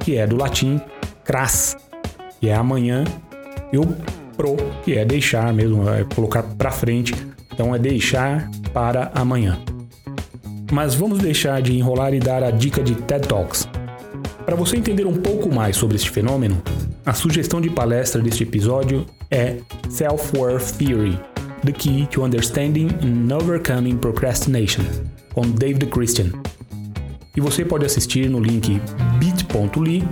que 0.01 0.17
é 0.17 0.27
do 0.27 0.37
latim 0.37 0.81
cras, 1.25 1.77
que 2.39 2.49
é 2.49 2.55
amanhã, 2.55 3.05
e 3.73 3.79
o 3.79 3.87
pro, 4.37 4.57
que 4.85 4.95
é 4.95 5.05
deixar 5.05 5.53
mesmo, 5.53 5.89
é 5.89 6.05
colocar 6.15 6.43
para 6.43 6.71
frente. 6.71 7.15
Então 7.53 7.75
é 7.75 7.79
deixar 7.79 8.49
para 8.73 9.11
amanhã. 9.15 9.59
Mas 10.71 10.95
vamos 10.95 11.19
deixar 11.19 11.61
de 11.63 11.77
enrolar 11.77 12.15
e 12.15 12.21
dar 12.21 12.45
a 12.45 12.51
dica 12.51 12.83
de 12.83 12.95
TED 12.95 13.27
Talks. 13.27 13.69
Para 14.45 14.55
você 14.55 14.77
entender 14.77 15.07
um 15.07 15.17
pouco 15.17 15.53
mais 15.53 15.77
sobre 15.77 15.97
este 15.97 16.11
fenômeno, 16.11 16.63
a 17.05 17.15
sugestão 17.15 17.61
de 17.61 17.71
palestra 17.71 18.23
deste 18.23 18.43
episódio 18.45 19.05
é 19.31 19.57
Self-Worth 19.89 20.77
Theory, 20.79 21.19
The 21.65 21.73
Key 21.73 22.07
to 22.13 22.25
Understanding 22.25 22.89
and 23.03 23.33
Overcoming 23.33 23.99
Procrastination, 23.99 24.85
com 25.35 25.51
David 25.51 25.87
Christian. 25.87 26.31
E 27.37 27.41
você 27.41 27.65
pode 27.65 27.87
assistir 27.87 28.29
no 28.29 28.41
link 28.41 28.81
bit.ly 29.19 30.05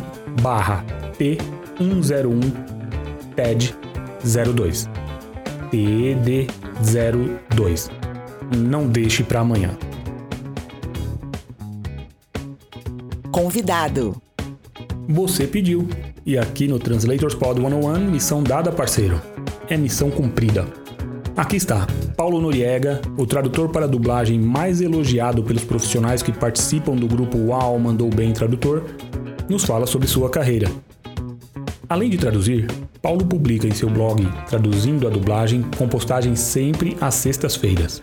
barra 0.43 0.85
T101 1.19 2.53
TED02. 3.37 4.89
TED02. 5.71 7.91
Não 8.57 8.87
deixe 8.87 9.23
para 9.23 9.41
amanhã. 9.41 9.77
Convidado. 13.31 14.21
Você 15.09 15.47
pediu. 15.47 15.89
E 16.25 16.37
aqui 16.37 16.67
no 16.67 16.79
Translators 16.79 17.35
Pod 17.35 17.61
101, 17.61 18.11
missão 18.11 18.43
dada, 18.43 18.73
parceiro. 18.73 19.21
É 19.69 19.77
missão 19.77 20.11
cumprida. 20.11 20.67
Aqui 21.37 21.57
está, 21.57 21.87
Paulo 22.17 22.41
Noriega, 22.41 23.03
o 23.19 23.27
tradutor 23.27 23.69
para 23.69 23.87
dublagem 23.87 24.41
mais 24.41 24.81
elogiado 24.81 25.45
pelos 25.45 25.65
profissionais 25.65 26.23
que 26.23 26.33
participam 26.33 26.97
do 26.97 27.07
grupo 27.07 27.37
Uau 27.37 27.79
Mandou 27.79 28.09
Bem 28.09 28.33
Tradutor, 28.33 28.85
nos 29.47 29.63
fala 29.63 29.87
sobre 29.87 30.09
sua 30.09 30.31
carreira. 30.31 30.71
Além 31.87 32.09
de 32.09 32.17
traduzir, 32.17 32.67
Paulo 33.03 33.27
publica 33.27 33.67
em 33.67 33.73
seu 33.73 33.91
blog 33.91 34.27
Traduzindo 34.49 35.07
a 35.07 35.11
Dublagem 35.11 35.63
com 35.77 35.87
postagens 35.87 36.41
sempre 36.41 36.97
às 37.03 37.15
sextas-feiras. 37.17 38.03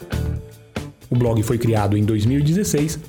O 1.10 1.16
blog 1.16 1.42
foi 1.42 1.58
criado 1.58 1.98
em 1.98 2.04
2016 2.04 3.00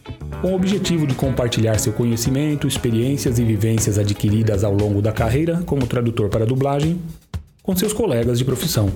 com 0.41 0.53
o 0.53 0.55
objetivo 0.55 1.07
de 1.07 1.15
compartilhar 1.15 1.79
seu 1.79 1.93
conhecimento, 1.93 2.67
experiências 2.67 3.39
e 3.39 3.45
vivências 3.45 3.99
adquiridas 3.99 4.65
ao 4.65 4.73
longo 4.73 5.03
da 5.03 5.13
carreira 5.13 5.63
como 5.67 5.87
tradutor 5.87 6.31
para 6.31 6.47
dublagem 6.47 6.99
com 7.63 7.77
seus 7.77 7.93
colegas 7.93 8.39
de 8.39 8.45
profissão 8.47 8.91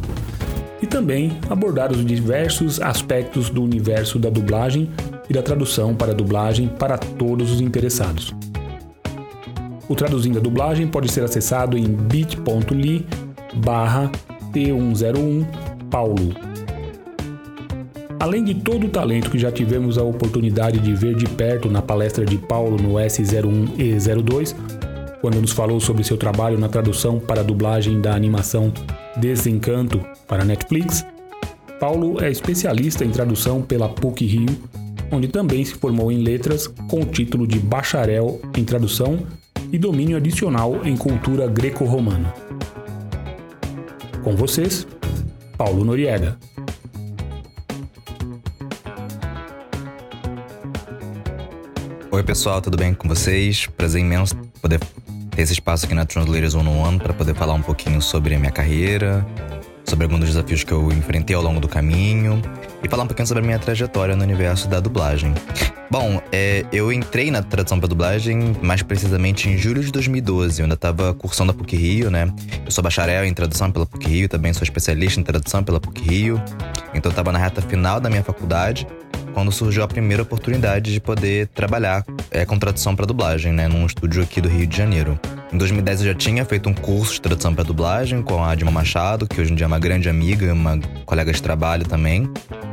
e 0.81 0.87
também 0.87 1.38
abordar 1.49 1.93
os 1.93 2.05
diversos 2.05 2.81
aspectos 2.81 3.51
do 3.51 3.62
universo 3.62 4.19
da 4.19 4.31
dublagem 4.31 4.91
e 5.29 5.33
da 5.33 5.43
tradução 5.43 5.95
para 5.95 6.14
dublagem 6.14 6.69
para 6.69 6.97
todos 6.97 7.51
os 7.53 7.61
interessados. 7.61 8.35
O 9.88 9.95
Traduzindo 9.95 10.38
a 10.38 10.43
Dublagem 10.43 10.87
pode 10.87 11.11
ser 11.11 11.25
acessado 11.25 11.77
em 11.77 11.87
bit.ly 11.87 13.07
barra 13.55 14.11
T101 14.53 15.47
Paulo. 15.91 16.35
Além 18.21 18.45
de 18.45 18.55
todo 18.55 18.87
o 18.87 18.91
talento 18.91 19.31
que 19.31 19.38
já 19.38 19.51
tivemos 19.51 19.97
a 19.97 20.03
oportunidade 20.03 20.79
de 20.79 20.93
ver 20.93 21.14
de 21.14 21.25
perto 21.27 21.71
na 21.71 21.81
palestra 21.81 22.25
de 22.27 22.37
Paulo 22.37 22.77
no 22.77 22.95
S01 22.95 23.79
e 23.79 24.23
02, 24.23 24.55
quando 25.21 25.41
nos 25.41 25.53
falou 25.53 25.81
sobre 25.81 26.05
seu 26.05 26.17
trabalho 26.17 26.59
na 26.59 26.69
tradução 26.69 27.19
para 27.19 27.41
a 27.41 27.45
dublagem 27.45 28.01
da 28.01 28.14
animação 28.14 28.73
Desencanto 29.19 30.01
para 30.29 30.45
Netflix, 30.45 31.05
Paulo 31.81 32.23
é 32.23 32.31
especialista 32.31 33.05
em 33.05 33.11
tradução 33.11 33.61
pela 33.61 33.89
PUC 33.89 34.25
Rio, 34.25 34.57
onde 35.11 35.27
também 35.27 35.65
se 35.65 35.75
formou 35.75 36.13
em 36.13 36.23
letras 36.23 36.69
com 36.89 37.01
o 37.01 37.05
título 37.05 37.47
de 37.47 37.59
bacharel 37.59 38.41
em 38.57 38.65
tradução 38.65 39.27
e 39.73 39.79
domínio 39.79 40.17
adicional 40.17 40.85
em 40.85 40.97
cultura 40.97 41.49
greco-romana. 41.49 42.33
Com 44.23 44.37
vocês, 44.37 44.87
Paulo 45.57 45.85
Noriega. 45.85 46.39
Oi 52.11 52.23
pessoal, 52.23 52.63
tudo 52.63 52.77
bem 52.77 52.95
com 52.95 53.09
vocês? 53.09 53.67
Prazer 53.67 54.01
imenso 54.01 54.37
poder 54.61 54.81
esse 55.42 55.53
espaço 55.53 55.87
aqui 55.87 55.94
na 55.94 56.05
Translators 56.05 56.55
One 56.55 56.68
on 56.68 56.83
One 56.83 56.98
para 56.98 57.14
poder 57.14 57.35
falar 57.35 57.55
um 57.55 57.62
pouquinho 57.62 58.03
sobre 58.03 58.35
a 58.35 58.38
minha 58.38 58.51
carreira, 58.51 59.24
sobre 59.85 60.05
alguns 60.05 60.20
dos 60.20 60.29
desafios 60.31 60.64
que 60.64 60.72
eu 60.72 60.90
enfrentei 60.90 61.37
ao 61.37 61.42
longo 61.42 61.61
do 61.61 61.68
caminho 61.68 62.42
e 62.83 62.88
falar 62.88 63.05
um 63.05 63.07
pouquinho 63.07 63.27
sobre 63.29 63.44
a 63.44 63.46
minha 63.46 63.59
trajetória 63.59 64.16
no 64.16 64.24
universo 64.24 64.68
da 64.68 64.81
dublagem. 64.81 65.33
Bom, 65.88 66.20
é, 66.33 66.66
eu 66.72 66.92
entrei 66.92 67.31
na 67.31 67.40
tradução 67.40 67.79
para 67.79 67.88
dublagem 67.88 68.57
mais 68.61 68.83
precisamente 68.83 69.48
em 69.48 69.57
julho 69.57 69.83
de 69.83 69.92
2012. 69.92 70.61
Eu 70.61 70.64
ainda 70.64 70.74
estava 70.74 71.14
cursando 71.14 71.53
a 71.53 71.55
PUC 71.55 71.77
Rio, 71.77 72.11
né? 72.11 72.31
Eu 72.64 72.70
sou 72.70 72.83
bacharel 72.83 73.24
em 73.24 73.33
tradução 73.33 73.70
pela 73.70 73.87
PUC 73.87 74.09
Rio, 74.09 74.29
também 74.29 74.53
sou 74.53 74.64
especialista 74.64 75.20
em 75.20 75.22
tradução 75.22 75.62
pela 75.62 75.79
PUC 75.79 76.03
Rio. 76.03 76.42
Então 76.92 77.11
eu 77.11 77.11
estava 77.11 77.31
na 77.33 77.38
reta 77.38 77.62
final 77.62 78.01
da 78.01 78.11
minha 78.11 78.24
faculdade 78.24 78.87
quando 79.38 79.53
surgiu 79.53 79.85
a 79.85 79.87
primeira 79.87 80.24
oportunidade 80.24 80.92
de 80.92 81.01
poder 81.01 81.46
trabalhar 81.46 82.05
é, 82.29 82.44
com 82.44 82.59
tradução 82.59 82.96
para 82.96 83.07
dublagem, 83.07 83.53
né, 83.53 83.68
num 83.68 83.87
estúdio 83.87 84.20
aqui 84.20 84.40
do 84.40 84.48
Rio 84.48 84.66
de 84.66 84.77
Janeiro. 84.77 85.16
Em 85.53 85.57
2010 85.57 86.01
eu 86.01 86.07
já 86.09 86.14
tinha 86.14 86.44
feito 86.44 86.68
um 86.68 86.74
curso 86.74 87.12
de 87.12 87.20
tradução 87.20 87.55
para 87.55 87.62
dublagem 87.62 88.20
com 88.20 88.42
a 88.42 88.53
Dilma 88.57 88.72
Machado, 88.72 89.29
que 89.29 89.40
hoje 89.40 89.53
em 89.53 89.55
dia 89.55 89.64
é 89.64 89.68
uma 89.68 89.79
grande 89.79 90.09
amiga, 90.09 90.53
uma 90.53 90.81
colega 91.07 91.33
de 91.33 91.40
trabalho 91.40 91.87
também. 91.87 92.29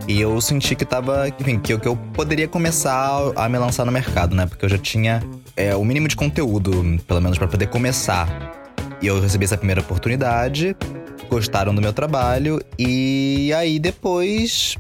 E 0.07 0.19
eu 0.19 0.41
senti 0.41 0.75
que 0.75 0.83
tava, 0.83 1.29
enfim, 1.39 1.59
que 1.59 1.71
eu, 1.71 1.79
que 1.79 1.87
eu 1.87 1.95
poderia 1.95 2.47
começar 2.47 3.31
a 3.35 3.47
me 3.47 3.59
lançar 3.59 3.85
no 3.85 3.91
mercado, 3.91 4.35
né? 4.35 4.47
Porque 4.47 4.65
eu 4.65 4.69
já 4.69 4.79
tinha 4.79 5.21
é, 5.55 5.75
o 5.75 5.85
mínimo 5.85 6.07
de 6.07 6.15
conteúdo, 6.15 6.99
pelo 7.05 7.21
menos 7.21 7.37
para 7.37 7.47
poder 7.47 7.67
começar. 7.67 8.27
E 9.03 9.05
eu 9.05 9.21
recebi 9.21 9.45
essa 9.45 9.55
primeira 9.55 9.81
oportunidade, 9.81 10.75
gostaram 11.29 11.75
do 11.75 11.81
meu 11.81 11.93
trabalho, 11.93 12.59
e 12.79 13.53
aí 13.53 13.77
depois 13.77 14.75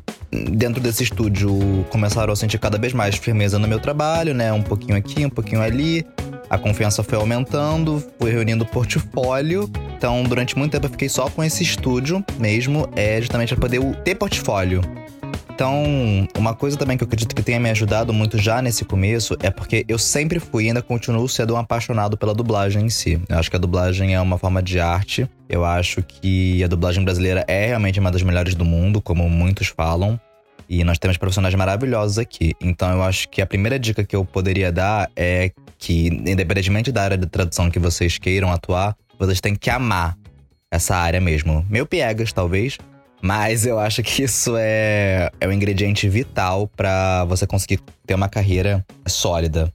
dentro 0.51 0.81
desse 0.81 1.03
estúdio 1.03 1.85
começaram 1.89 2.33
a 2.33 2.35
sentir 2.35 2.57
cada 2.59 2.77
vez 2.77 2.93
mais 2.93 3.15
firmeza 3.15 3.57
no 3.59 3.67
meu 3.67 3.79
trabalho, 3.79 4.33
né? 4.33 4.51
Um 4.51 4.61
pouquinho 4.61 4.97
aqui, 4.97 5.25
um 5.25 5.29
pouquinho 5.29 5.61
ali. 5.61 6.05
A 6.49 6.57
confiança 6.57 7.03
foi 7.03 7.17
aumentando, 7.17 8.03
fui 8.19 8.31
reunindo 8.31 8.65
portfólio. 8.65 9.69
Então, 9.97 10.23
durante 10.23 10.57
muito 10.57 10.71
tempo 10.71 10.85
eu 10.85 10.91
fiquei 10.91 11.09
só 11.09 11.29
com 11.29 11.43
esse 11.43 11.63
estúdio 11.63 12.23
mesmo, 12.37 12.87
é 12.95 13.19
justamente 13.19 13.55
para 13.55 13.61
poder 13.61 13.81
ter 14.03 14.15
portfólio. 14.15 14.81
Então, 15.55 16.27
uma 16.37 16.53
coisa 16.53 16.75
também 16.75 16.97
que 16.97 17.03
eu 17.03 17.05
acredito 17.05 17.33
que 17.33 17.41
tenha 17.41 17.57
me 17.61 17.69
ajudado 17.69 18.11
muito 18.11 18.37
já 18.37 18.61
nesse 18.61 18.83
começo 18.83 19.37
é 19.41 19.49
porque 19.49 19.85
eu 19.87 19.97
sempre 19.97 20.37
fui 20.37 20.65
e 20.65 20.67
ainda 20.67 20.81
continuo 20.81 21.29
sendo 21.29 21.53
um 21.53 21.57
apaixonado 21.57 22.17
pela 22.17 22.33
dublagem 22.33 22.85
em 22.85 22.89
si. 22.89 23.21
Eu 23.29 23.39
acho 23.39 23.49
que 23.49 23.55
a 23.55 23.59
dublagem 23.59 24.13
é 24.13 24.19
uma 24.19 24.37
forma 24.37 24.61
de 24.61 24.81
arte. 24.81 25.29
Eu 25.47 25.63
acho 25.63 26.03
que 26.03 26.61
a 26.61 26.67
dublagem 26.67 27.05
brasileira 27.05 27.45
é 27.47 27.67
realmente 27.67 28.01
uma 28.01 28.11
das 28.11 28.21
melhores 28.21 28.53
do 28.53 28.65
mundo, 28.65 29.01
como 29.01 29.29
muitos 29.29 29.67
falam. 29.67 30.19
E 30.67 30.83
nós 30.83 30.97
temos 30.97 31.17
profissionais 31.17 31.53
maravilhosos 31.55 32.17
aqui. 32.17 32.53
Então 32.61 32.91
eu 32.91 33.03
acho 33.03 33.29
que 33.29 33.41
a 33.41 33.45
primeira 33.45 33.77
dica 33.77 34.03
que 34.03 34.15
eu 34.15 34.25
poderia 34.25 34.71
dar 34.71 35.09
é 35.15 35.51
que, 35.77 36.07
independentemente 36.07 36.91
da 36.91 37.03
área 37.03 37.17
de 37.17 37.27
tradução 37.27 37.69
que 37.69 37.79
vocês 37.79 38.17
queiram 38.17 38.51
atuar, 38.51 38.95
vocês 39.19 39.39
têm 39.39 39.55
que 39.55 39.69
amar 39.69 40.17
essa 40.71 40.95
área 40.95 41.21
mesmo. 41.21 41.65
Meio 41.69 41.85
piegas, 41.85 42.33
talvez, 42.33 42.77
mas 43.21 43.65
eu 43.65 43.79
acho 43.79 44.03
que 44.03 44.23
isso 44.23 44.55
é, 44.57 45.31
é 45.39 45.47
um 45.47 45.51
ingrediente 45.51 46.07
vital 46.09 46.67
para 46.75 47.25
você 47.25 47.47
conseguir 47.47 47.79
ter 48.05 48.13
uma 48.13 48.29
carreira 48.29 48.85
sólida. 49.07 49.71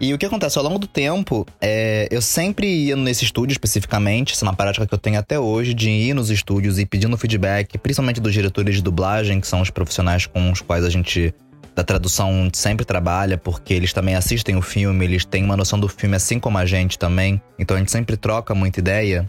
E 0.00 0.14
o 0.14 0.18
que 0.18 0.24
acontece 0.24 0.56
ao 0.56 0.64
longo 0.64 0.78
do 0.78 0.86
tempo, 0.86 1.44
é, 1.60 2.06
eu 2.10 2.22
sempre 2.22 2.68
ia 2.68 2.94
nesse 2.94 3.24
estúdio 3.24 3.52
especificamente, 3.52 4.32
isso 4.32 4.44
é 4.44 4.48
uma 4.48 4.54
prática 4.54 4.86
que 4.86 4.94
eu 4.94 4.98
tenho 4.98 5.18
até 5.18 5.40
hoje, 5.40 5.74
de 5.74 5.90
ir 5.90 6.14
nos 6.14 6.30
estúdios 6.30 6.78
e 6.78 6.86
pedindo 6.86 7.18
feedback, 7.18 7.76
principalmente 7.78 8.20
dos 8.20 8.32
diretores 8.32 8.76
de 8.76 8.82
dublagem, 8.82 9.40
que 9.40 9.46
são 9.46 9.60
os 9.60 9.70
profissionais 9.70 10.24
com 10.24 10.52
os 10.52 10.60
quais 10.60 10.84
a 10.84 10.90
gente 10.90 11.34
da 11.74 11.84
tradução 11.84 12.48
sempre 12.52 12.84
trabalha, 12.84 13.38
porque 13.38 13.72
eles 13.72 13.92
também 13.92 14.14
assistem 14.16 14.56
o 14.56 14.62
filme, 14.62 15.04
eles 15.04 15.24
têm 15.24 15.44
uma 15.44 15.56
noção 15.56 15.78
do 15.78 15.88
filme 15.88 16.16
assim 16.16 16.40
como 16.40 16.58
a 16.58 16.66
gente 16.66 16.98
também. 16.98 17.40
Então 17.56 17.76
a 17.76 17.78
gente 17.78 17.92
sempre 17.92 18.16
troca 18.16 18.52
muita 18.52 18.80
ideia. 18.80 19.28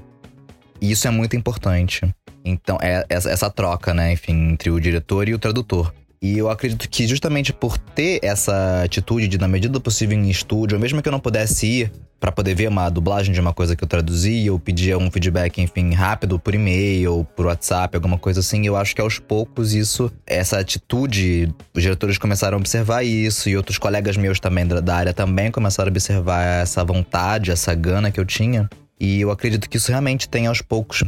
E 0.82 0.90
isso 0.90 1.08
é 1.08 1.12
muito 1.12 1.36
importante. 1.36 2.10
Então, 2.44 2.78
é 2.82 3.06
essa 3.10 3.50
troca, 3.52 3.94
né, 3.94 4.14
enfim, 4.14 4.54
entre 4.54 4.72
o 4.72 4.80
diretor 4.80 5.28
e 5.30 5.34
o 5.34 5.40
tradutor. 5.40 5.94
E 6.22 6.38
eu 6.38 6.50
acredito 6.50 6.90
que 6.90 7.08
justamente 7.08 7.54
por 7.54 7.78
ter 7.78 8.20
essa 8.22 8.84
atitude 8.84 9.28
de, 9.28 9.38
na 9.38 9.48
medida 9.48 9.72
do 9.72 9.80
possível, 9.80 10.18
em 10.18 10.30
estúdio, 10.30 10.78
mesmo 10.78 11.02
que 11.02 11.08
eu 11.08 11.12
não 11.12 11.20
pudesse 11.20 11.66
ir 11.66 11.92
para 12.20 12.30
poder 12.32 12.54
ver 12.54 12.68
uma 12.68 12.90
dublagem 12.90 13.34
de 13.34 13.40
uma 13.40 13.54
coisa 13.54 13.76
que 13.76 13.84
eu 13.84 13.88
traduzi, 13.88 14.46
eu 14.46 14.60
pedia 14.60 14.98
um 14.98 15.10
feedback, 15.10 15.62
enfim, 15.62 15.94
rápido 15.94 16.38
por 16.38 16.54
e-mail, 16.54 17.26
por 17.36 17.46
WhatsApp, 17.46 17.96
alguma 17.96 18.18
coisa 18.18 18.42
assim. 18.42 18.68
Eu 18.68 18.76
acho 18.76 18.94
que 18.94 19.00
aos 19.00 19.18
poucos 19.18 19.74
isso, 19.74 20.12
essa 20.28 20.60
atitude, 20.60 21.54
os 21.74 21.82
diretores 21.82 22.18
começaram 22.18 22.58
a 22.58 22.60
observar 22.60 23.04
isso 23.04 23.48
e 23.48 23.56
outros 23.56 23.78
colegas 23.78 24.18
meus 24.18 24.42
também 24.42 24.68
da 24.68 24.96
área 24.96 25.14
também 25.14 25.50
começaram 25.50 25.88
a 25.88 25.92
observar 25.92 26.44
essa 26.62 26.84
vontade, 26.84 27.52
essa 27.52 27.74
gana 27.74 28.12
que 28.12 28.20
eu 28.20 28.26
tinha. 28.26 28.70
E 29.00 29.22
eu 29.22 29.32
acredito 29.32 29.70
que 29.70 29.78
isso 29.78 29.90
realmente 29.90 30.28
tem 30.28 30.48
aos 30.48 30.62
poucos 30.62 31.06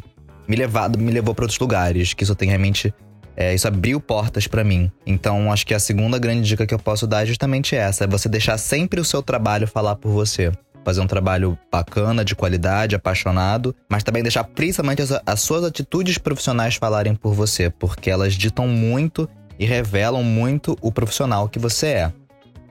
me 0.48 0.56
levado, 0.56 0.98
me 0.98 1.12
levou 1.12 1.36
para 1.36 1.44
outros 1.44 1.60
lugares, 1.60 2.14
que 2.14 2.24
isso 2.24 2.36
tem 2.36 2.48
realmente 2.48 2.94
é, 3.42 3.56
isso 3.56 3.68
abriu 3.68 4.00
portas 4.00 4.46
para 4.46 4.64
mim. 4.64 4.92
Então, 5.04 5.52
acho 5.52 5.66
que 5.66 5.74
a 5.74 5.80
segunda 5.80 6.20
grande 6.20 6.48
dica 6.48 6.68
que 6.68 6.74
eu 6.74 6.78
posso 6.78 7.08
dar 7.08 7.24
é 7.24 7.26
justamente 7.26 7.76
essa: 7.76 8.04
é 8.04 8.08
você 8.08 8.30
deixar 8.30 8.56
sempre 8.60 9.02
o 9.02 9.06
seu 9.06 9.24
trabalho 9.24 9.68
falar 9.68 9.96
por 9.96 10.12
você. 10.12 10.52
Fazer 10.86 11.02
um 11.02 11.08
trabalho 11.08 11.58
bacana, 11.72 12.24
de 12.24 12.36
qualidade, 12.36 12.96
apaixonado, 12.96 13.76
mas 13.90 14.04
também 14.04 14.22
deixar 14.22 14.44
principalmente 14.44 15.02
as, 15.02 15.12
as 15.26 15.42
suas 15.42 15.64
atitudes 15.64 16.20
profissionais 16.20 16.76
falarem 16.76 17.16
por 17.16 17.34
você, 17.34 17.70
porque 17.70 18.12
elas 18.12 18.34
ditam 18.36 18.68
muito 18.68 19.28
e 19.58 19.66
revelam 19.66 20.24
muito 20.24 20.78
o 20.80 20.92
profissional 20.92 21.50
que 21.50 21.58
você 21.58 21.88
é. 21.88 22.14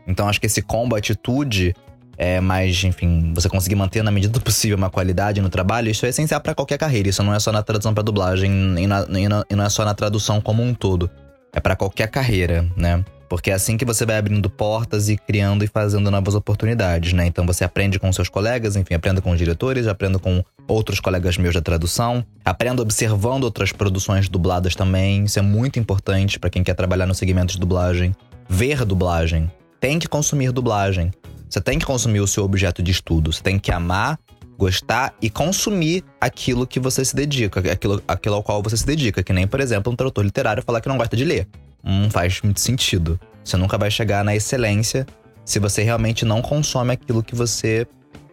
Então, 0.06 0.28
acho 0.28 0.40
que 0.40 0.46
esse 0.46 0.62
combo 0.62 0.94
atitude 0.94 1.74
é, 2.22 2.38
mas, 2.38 2.84
enfim, 2.84 3.32
você 3.34 3.48
conseguir 3.48 3.76
manter 3.76 4.04
na 4.04 4.10
medida 4.10 4.30
do 4.30 4.42
possível 4.42 4.76
uma 4.76 4.90
qualidade 4.90 5.40
no 5.40 5.48
trabalho, 5.48 5.90
isso 5.90 6.04
é 6.04 6.10
essencial 6.10 6.38
para 6.38 6.54
qualquer 6.54 6.76
carreira. 6.76 7.08
Isso 7.08 7.22
não 7.22 7.34
é 7.34 7.40
só 7.40 7.50
na 7.50 7.62
tradução 7.62 7.94
para 7.94 8.02
dublagem 8.02 8.78
e, 8.78 8.86
na, 8.86 9.06
e, 9.08 9.26
na, 9.26 9.42
e 9.48 9.56
não 9.56 9.64
é 9.64 9.70
só 9.70 9.86
na 9.86 9.94
tradução 9.94 10.38
como 10.38 10.62
um 10.62 10.74
todo. 10.74 11.08
É 11.50 11.60
para 11.60 11.74
qualquer 11.74 12.08
carreira, 12.08 12.68
né? 12.76 13.02
Porque 13.26 13.50
é 13.50 13.54
assim 13.54 13.78
que 13.78 13.86
você 13.86 14.04
vai 14.04 14.18
abrindo 14.18 14.50
portas 14.50 15.08
e 15.08 15.16
criando 15.16 15.64
e 15.64 15.66
fazendo 15.66 16.10
novas 16.10 16.34
oportunidades, 16.34 17.14
né? 17.14 17.24
Então 17.24 17.46
você 17.46 17.64
aprende 17.64 17.98
com 17.98 18.12
seus 18.12 18.28
colegas, 18.28 18.76
enfim, 18.76 18.92
aprenda 18.92 19.22
com 19.22 19.30
os 19.30 19.38
diretores, 19.38 19.86
aprenda 19.86 20.18
com 20.18 20.44
outros 20.68 21.00
colegas 21.00 21.38
meus 21.38 21.54
da 21.54 21.62
tradução, 21.62 22.22
aprenda 22.44 22.82
observando 22.82 23.44
outras 23.44 23.72
produções 23.72 24.28
dubladas 24.28 24.74
também. 24.74 25.24
Isso 25.24 25.38
é 25.38 25.42
muito 25.42 25.78
importante 25.78 26.38
para 26.38 26.50
quem 26.50 26.62
quer 26.62 26.74
trabalhar 26.74 27.06
no 27.06 27.14
segmento 27.14 27.54
de 27.54 27.58
dublagem. 27.58 28.14
Ver 28.46 28.84
dublagem. 28.84 29.50
Tem 29.80 29.98
que 29.98 30.06
consumir 30.06 30.52
dublagem. 30.52 31.10
Você 31.50 31.60
tem 31.60 31.80
que 31.80 31.84
consumir 31.84 32.20
o 32.20 32.28
seu 32.28 32.44
objeto 32.44 32.80
de 32.80 32.92
estudo. 32.92 33.32
Você 33.32 33.42
tem 33.42 33.58
que 33.58 33.72
amar, 33.72 34.20
gostar 34.56 35.12
e 35.20 35.28
consumir 35.28 36.04
aquilo 36.20 36.64
que 36.64 36.78
você 36.78 37.04
se 37.04 37.14
dedica, 37.14 37.58
aquilo, 37.72 38.00
aquilo 38.06 38.36
ao 38.36 38.42
qual 38.42 38.62
você 38.62 38.76
se 38.76 38.86
dedica. 38.86 39.20
Que 39.20 39.32
nem, 39.32 39.48
por 39.48 39.58
exemplo, 39.58 39.92
um 39.92 39.96
tradutor 39.96 40.24
literário 40.24 40.62
falar 40.62 40.80
que 40.80 40.88
não 40.88 40.96
gosta 40.96 41.16
de 41.16 41.24
ler. 41.24 41.48
Não 41.82 42.08
faz 42.08 42.40
muito 42.42 42.60
sentido. 42.60 43.18
Você 43.42 43.56
nunca 43.56 43.76
vai 43.76 43.90
chegar 43.90 44.24
na 44.24 44.34
excelência 44.36 45.04
se 45.44 45.58
você 45.58 45.82
realmente 45.82 46.24
não 46.24 46.40
consome 46.40 46.92
aquilo 46.92 47.20
que 47.20 47.34
você. 47.34 47.84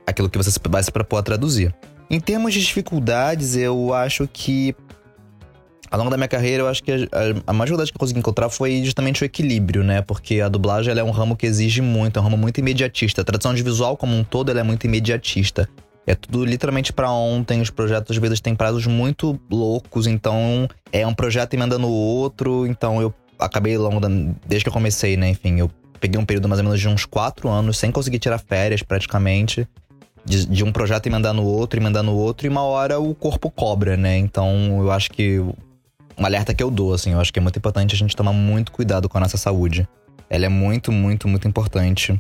aquilo 0.06 0.30
que 0.30 0.38
você 0.38 0.52
vai 0.70 0.84
se 0.84 0.92
propor 0.92 1.18
a 1.18 1.24
traduzir. 1.24 1.74
Em 2.12 2.20
termos 2.20 2.54
de 2.54 2.62
dificuldades, 2.62 3.56
eu 3.56 3.94
acho 3.96 4.30
que 4.32 4.76
ao 5.90 6.00
longo 6.00 6.12
da 6.12 6.18
minha 6.18 6.28
carreira, 6.28 6.64
eu 6.64 6.68
acho 6.68 6.84
que 6.84 6.92
a, 6.92 6.98
a, 7.48 7.54
maior 7.54 7.66
dificuldade 7.66 7.92
que 7.92 7.98
eu 7.98 8.00
consegui 8.00 8.20
encontrar 8.20 8.50
foi 8.50 8.84
justamente 8.84 9.24
o 9.24 9.26
equilíbrio, 9.26 9.84
né? 9.84 10.02
Porque 10.02 10.42
a 10.42 10.50
dublagem 10.50 10.98
é 10.98 11.04
um 11.04 11.12
ramo 11.12 11.36
que 11.36 11.46
exige 11.46 11.82
muito, 11.82 12.18
é 12.18 12.22
um 12.22 12.24
ramo 12.24 12.38
muito 12.38 12.60
imediatista. 12.60 13.22
A 13.22 13.24
tradução 13.24 13.54
de 13.54 13.64
visual 13.64 13.96
como 13.96 14.16
um 14.16 14.24
todo 14.24 14.52
é 14.52 14.64
muito 14.64 14.86
imediatista. 14.86 15.68
É 16.06 16.16
tudo 16.16 16.46
literalmente 16.46 16.94
para 16.94 17.12
ontem, 17.12 17.60
os 17.62 17.70
projetos 17.70 18.16
às 18.16 18.22
vezes 18.22 18.40
têm 18.40 18.56
prazos 18.56 18.88
muito 18.88 19.38
loucos, 19.52 20.08
então 20.08 20.68
é 20.92 21.06
um 21.06 21.14
projeto 21.14 21.54
emendando 21.54 21.86
o 21.86 21.92
outro, 21.92 22.66
então 22.66 23.02
eu 23.02 23.14
acabei 23.38 23.78
longo 23.78 24.00
da, 24.00 24.08
desde 24.48 24.64
que 24.64 24.70
eu 24.70 24.74
comecei, 24.74 25.18
né, 25.18 25.30
enfim, 25.30 25.60
eu 25.60 25.70
peguei 26.00 26.20
um 26.20 26.26
período 26.26 26.48
mais 26.48 26.60
ou 26.60 26.64
menos 26.64 26.80
de 26.80 26.88
uns 26.88 27.04
quatro 27.04 27.50
anos 27.50 27.78
sem 27.78 27.92
conseguir 27.92 28.20
tirar 28.20 28.38
férias 28.38 28.82
praticamente. 28.82 29.68
De, 30.24 30.46
de, 30.46 30.64
um 30.64 30.74
projeto 30.74 31.08
emendar 31.08 31.34
no 31.34 31.46
outro, 31.46 31.80
emendar 31.80 32.04
no 32.04 32.14
outro, 32.14 32.48
e 32.48 32.50
uma 32.50 32.62
hora 32.62 33.00
o 33.00 33.16
corpo 33.16 33.50
cobra, 33.50 33.96
né? 33.96 34.18
Então 34.18 34.82
eu 34.82 34.92
acho 34.92 35.10
que 35.10 35.42
um 36.18 36.26
alerta 36.26 36.54
que 36.54 36.64
eu 36.64 36.72
dou, 36.72 36.94
assim. 36.94 37.12
Eu 37.12 37.20
acho 37.20 37.32
que 37.32 37.40
é 37.40 37.42
muito 37.42 37.58
importante 37.58 37.94
a 37.94 37.98
gente 37.98 38.16
tomar 38.16 38.34
muito 38.34 38.72
cuidado 38.72 39.08
com 39.08 39.18
a 39.18 39.22
nossa 39.22 39.38
saúde. 39.38 39.88
Ela 40.30 40.46
é 40.46 40.50
muito, 40.50 40.92
muito, 40.92 41.28
muito 41.28 41.48
importante. 41.48 42.20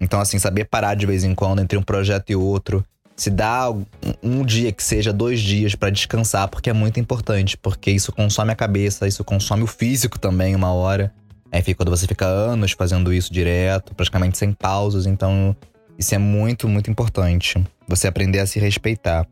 Então, 0.00 0.20
assim, 0.20 0.38
saber 0.38 0.64
parar 0.64 0.94
de 0.94 1.06
vez 1.06 1.24
em 1.24 1.34
quando 1.34 1.60
entre 1.60 1.78
um 1.78 1.82
projeto 1.82 2.30
e 2.30 2.36
outro. 2.36 2.84
Se 3.16 3.30
dá 3.30 3.70
um, 3.70 3.84
um 4.22 4.44
dia 4.44 4.72
que 4.72 4.82
seja 4.82 5.12
dois 5.12 5.40
dias 5.40 5.74
para 5.74 5.90
descansar, 5.90 6.48
porque 6.48 6.70
é 6.70 6.72
muito 6.72 6.98
importante. 6.98 7.56
Porque 7.56 7.90
isso 7.90 8.10
consome 8.12 8.50
a 8.50 8.56
cabeça, 8.56 9.06
isso 9.06 9.22
consome 9.22 9.62
o 9.62 9.66
físico 9.66 10.18
também, 10.18 10.54
uma 10.54 10.72
hora. 10.72 11.12
Enfim, 11.52 11.74
quando 11.74 11.90
você 11.90 12.06
fica 12.06 12.26
anos 12.26 12.72
fazendo 12.72 13.12
isso 13.12 13.32
direto, 13.32 13.94
praticamente 13.94 14.38
sem 14.38 14.52
pausas. 14.52 15.06
Então, 15.06 15.54
isso 15.98 16.14
é 16.14 16.18
muito, 16.18 16.66
muito 16.66 16.90
importante. 16.90 17.62
Você 17.86 18.08
aprender 18.08 18.38
a 18.38 18.46
se 18.46 18.58
respeitar. 18.58 19.26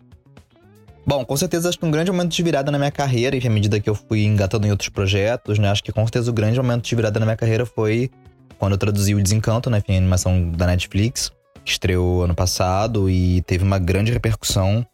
Bom, 1.08 1.24
com 1.24 1.34
certeza 1.38 1.70
acho 1.70 1.78
que 1.78 1.86
um 1.86 1.90
grande 1.90 2.12
momento 2.12 2.30
de 2.32 2.42
virada 2.42 2.70
na 2.70 2.76
minha 2.76 2.90
carreira, 2.90 3.34
e 3.34 3.46
à 3.46 3.50
medida 3.50 3.80
que 3.80 3.88
eu 3.88 3.94
fui 3.94 4.24
engatando 4.24 4.66
em 4.66 4.70
outros 4.70 4.90
projetos, 4.90 5.58
né? 5.58 5.70
Acho 5.70 5.82
que 5.82 5.90
com 5.90 6.02
certeza 6.02 6.30
o 6.30 6.34
grande 6.34 6.58
momento 6.58 6.84
de 6.84 6.94
virada 6.94 7.18
na 7.18 7.24
minha 7.24 7.36
carreira 7.36 7.64
foi 7.64 8.10
quando 8.58 8.72
eu 8.72 8.78
traduzi 8.78 9.14
o 9.14 9.22
Desencanto, 9.22 9.70
né? 9.70 9.78
Enfim, 9.78 9.94
a 9.94 9.96
animação 9.96 10.50
da 10.50 10.66
Netflix, 10.66 11.32
que 11.64 11.70
estreou 11.70 12.24
ano 12.24 12.34
passado 12.34 13.08
e 13.08 13.40
teve 13.46 13.64
uma 13.64 13.78
grande 13.78 14.12
repercussão. 14.12 14.86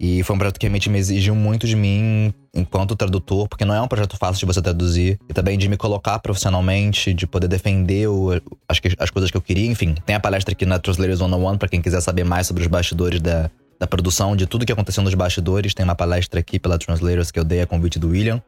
E 0.00 0.22
foi 0.22 0.36
um 0.36 0.38
projeto 0.38 0.58
que 0.58 0.64
realmente 0.64 0.88
me 0.88 0.98
exigiu 0.98 1.34
muito 1.34 1.66
de 1.66 1.76
mim 1.76 2.32
enquanto 2.54 2.96
tradutor, 2.96 3.46
porque 3.46 3.66
não 3.66 3.74
é 3.74 3.82
um 3.82 3.88
projeto 3.88 4.16
fácil 4.16 4.40
de 4.40 4.46
você 4.46 4.62
traduzir. 4.62 5.18
E 5.28 5.34
também 5.34 5.58
de 5.58 5.68
me 5.68 5.76
colocar 5.76 6.18
profissionalmente, 6.20 7.12
de 7.12 7.26
poder 7.26 7.46
defender 7.46 8.08
o, 8.08 8.30
as, 8.66 8.80
as 8.98 9.10
coisas 9.10 9.30
que 9.30 9.36
eu 9.36 9.42
queria. 9.42 9.66
Enfim, 9.66 9.94
tem 10.06 10.16
a 10.16 10.20
palestra 10.20 10.52
aqui 10.52 10.64
na 10.64 10.78
Translators 10.78 11.20
One 11.20 11.34
on 11.34 11.44
One 11.44 11.58
para 11.58 11.68
quem 11.68 11.82
quiser 11.82 12.00
saber 12.00 12.24
mais 12.24 12.46
sobre 12.46 12.62
os 12.62 12.68
bastidores 12.68 13.20
da, 13.20 13.50
da 13.78 13.86
produção, 13.86 14.34
de 14.34 14.46
tudo 14.46 14.66
que 14.66 14.72
aconteceu 14.72 15.02
nos 15.02 15.14
bastidores. 15.14 15.74
Tem 15.74 15.84
uma 15.84 15.94
palestra 15.94 16.40
aqui 16.40 16.58
pela 16.58 16.78
Translators 16.78 17.30
que 17.30 17.38
eu 17.38 17.44
dei 17.44 17.60
a 17.60 17.66
convite 17.66 17.98
do 17.98 18.08
William. 18.08 18.42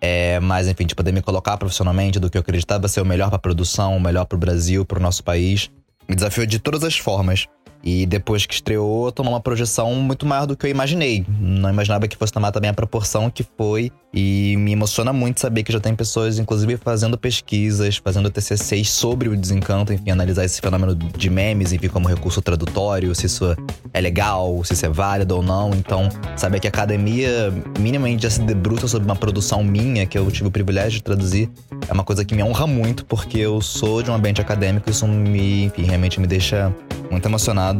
É, 0.00 0.38
mas, 0.38 0.68
enfim, 0.68 0.86
de 0.86 0.94
poder 0.94 1.12
me 1.12 1.20
colocar 1.20 1.56
profissionalmente 1.56 2.20
do 2.20 2.30
que 2.30 2.38
eu 2.38 2.40
acreditava 2.40 2.86
ser 2.86 3.00
o 3.00 3.04
melhor 3.04 3.28
para 3.28 3.36
a 3.36 3.40
produção, 3.40 3.96
o 3.96 4.00
melhor 4.00 4.24
para 4.24 4.36
o 4.36 4.38
Brasil, 4.38 4.84
para 4.84 4.98
o 4.98 5.02
nosso 5.02 5.24
país. 5.24 5.70
Me 6.08 6.14
desafiou 6.14 6.46
de 6.46 6.58
todas 6.58 6.84
as 6.84 6.96
formas. 6.96 7.46
E 7.88 8.04
depois 8.04 8.44
que 8.44 8.52
estreou, 8.52 9.10
tomou 9.10 9.32
uma 9.32 9.40
projeção 9.40 9.94
muito 9.94 10.26
maior 10.26 10.46
do 10.46 10.54
que 10.54 10.66
eu 10.66 10.70
imaginei. 10.70 11.24
Não 11.40 11.70
imaginava 11.70 12.06
que 12.06 12.18
fosse 12.18 12.30
tomar 12.30 12.52
também 12.52 12.68
a 12.68 12.74
proporção 12.74 13.30
que 13.30 13.42
foi. 13.56 13.90
E 14.12 14.56
me 14.58 14.72
emociona 14.72 15.10
muito 15.10 15.40
saber 15.40 15.62
que 15.62 15.72
já 15.72 15.80
tem 15.80 15.94
pessoas, 15.94 16.38
inclusive, 16.38 16.76
fazendo 16.76 17.16
pesquisas, 17.16 17.96
fazendo 17.96 18.30
TCCs 18.30 18.90
sobre 18.90 19.28
o 19.30 19.36
desencanto, 19.36 19.92
enfim, 19.92 20.10
analisar 20.10 20.44
esse 20.44 20.60
fenômeno 20.60 20.94
de 20.94 21.30
memes, 21.30 21.72
enfim, 21.72 21.88
como 21.88 22.08
recurso 22.08 22.42
tradutório, 22.42 23.14
se 23.14 23.24
isso 23.24 23.56
é 23.92 24.00
legal, 24.00 24.62
se 24.64 24.74
isso 24.74 24.84
é 24.84 24.88
válido 24.90 25.36
ou 25.36 25.42
não. 25.42 25.70
Então, 25.70 26.10
saber 26.36 26.60
que 26.60 26.66
a 26.66 26.70
academia 26.70 27.52
minimamente 27.78 28.22
já 28.22 28.30
se 28.30 28.40
debruça 28.42 28.86
sobre 28.86 29.06
uma 29.06 29.16
produção 29.16 29.64
minha, 29.64 30.06
que 30.06 30.18
eu 30.18 30.30
tive 30.30 30.48
o 30.48 30.50
privilégio 30.50 30.92
de 30.92 31.02
traduzir, 31.02 31.50
é 31.88 31.92
uma 31.92 32.04
coisa 32.04 32.22
que 32.22 32.34
me 32.34 32.42
honra 32.42 32.66
muito, 32.66 33.04
porque 33.06 33.38
eu 33.38 33.62
sou 33.62 34.02
de 34.02 34.10
um 34.10 34.14
ambiente 34.14 34.40
acadêmico 34.42 34.88
e 34.88 34.92
isso 34.92 35.06
me, 35.06 35.64
enfim, 35.64 35.82
realmente 35.82 36.20
me 36.20 36.26
deixa 36.26 36.74
muito 37.10 37.26
emocionado 37.26 37.77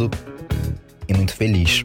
e 1.09 1.15
muito 1.15 1.35
feliz. 1.35 1.85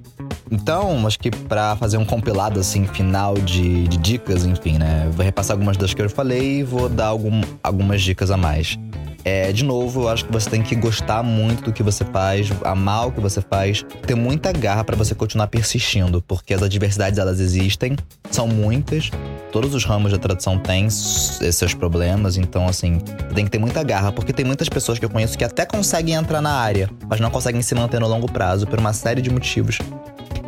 Então, 0.52 1.08
acho 1.08 1.18
que 1.18 1.32
para 1.32 1.76
fazer 1.78 1.98
um 1.98 2.06
compilado 2.06 2.60
assim 2.60 2.86
final 2.86 3.34
de, 3.36 3.88
de, 3.88 3.98
dicas, 3.98 4.46
enfim, 4.46 4.78
né? 4.78 5.10
Vou 5.14 5.26
repassar 5.26 5.56
algumas 5.56 5.78
das 5.78 5.94
que 5.94 6.02
eu 6.02 6.10
falei 6.10 6.60
e 6.60 6.64
vou 6.64 6.90
dar 6.90 7.08
algum, 7.08 7.42
algumas 7.64 8.02
dicas 8.02 8.30
a 8.30 8.38
mais. 8.38 8.78
É, 9.26 9.54
de 9.54 9.64
novo, 9.64 10.02
eu 10.02 10.10
acho 10.10 10.26
que 10.26 10.32
você 10.32 10.50
tem 10.50 10.62
que 10.62 10.76
gostar 10.76 11.24
muito 11.24 11.64
do 11.64 11.74
que 11.74 11.82
você 11.82 12.04
faz, 12.04 12.52
amar 12.64 13.08
o 13.08 13.12
que 13.12 13.22
você 13.22 13.40
faz, 13.42 13.86
ter 14.06 14.16
muita 14.16 14.52
garra 14.52 14.84
para 14.84 14.98
você 14.98 15.16
continuar 15.16 15.48
persistindo, 15.48 16.22
porque 16.22 16.54
as 16.54 16.62
adversidades 16.62 17.18
elas 17.18 17.40
existem, 17.40 17.96
são 18.30 18.48
muitas, 18.48 19.10
todos 19.52 19.74
os 19.74 19.86
ramos 19.86 20.12
da 20.12 20.18
tradução 20.18 20.60
têm 20.60 20.90
seus 20.90 21.74
problemas, 21.74 22.36
então 22.36 22.68
assim, 22.68 23.00
tem 23.34 23.46
que 23.46 23.52
ter 23.52 23.60
muita 23.60 23.82
garra, 23.82 24.12
porque 24.12 24.34
tem 24.34 24.44
muitas 24.44 24.68
pessoas 24.68 25.00
que 25.00 25.06
eu 25.06 25.10
conheço 25.10 25.38
que 25.38 25.46
até 25.46 25.66
conseguem 25.66 26.16
entrar 26.16 26.42
na 26.42 26.52
área, 26.52 26.90
mas 27.08 27.22
não 27.22 27.32
conseguem 27.32 27.62
se 27.62 27.74
manter 27.74 28.02
no 28.02 28.08
longo 28.10 28.30
prazo 28.30 28.68
por 28.68 28.78
uma 28.78 28.92
série 28.92 29.22
de 29.22 29.30
motivos. 29.30 29.78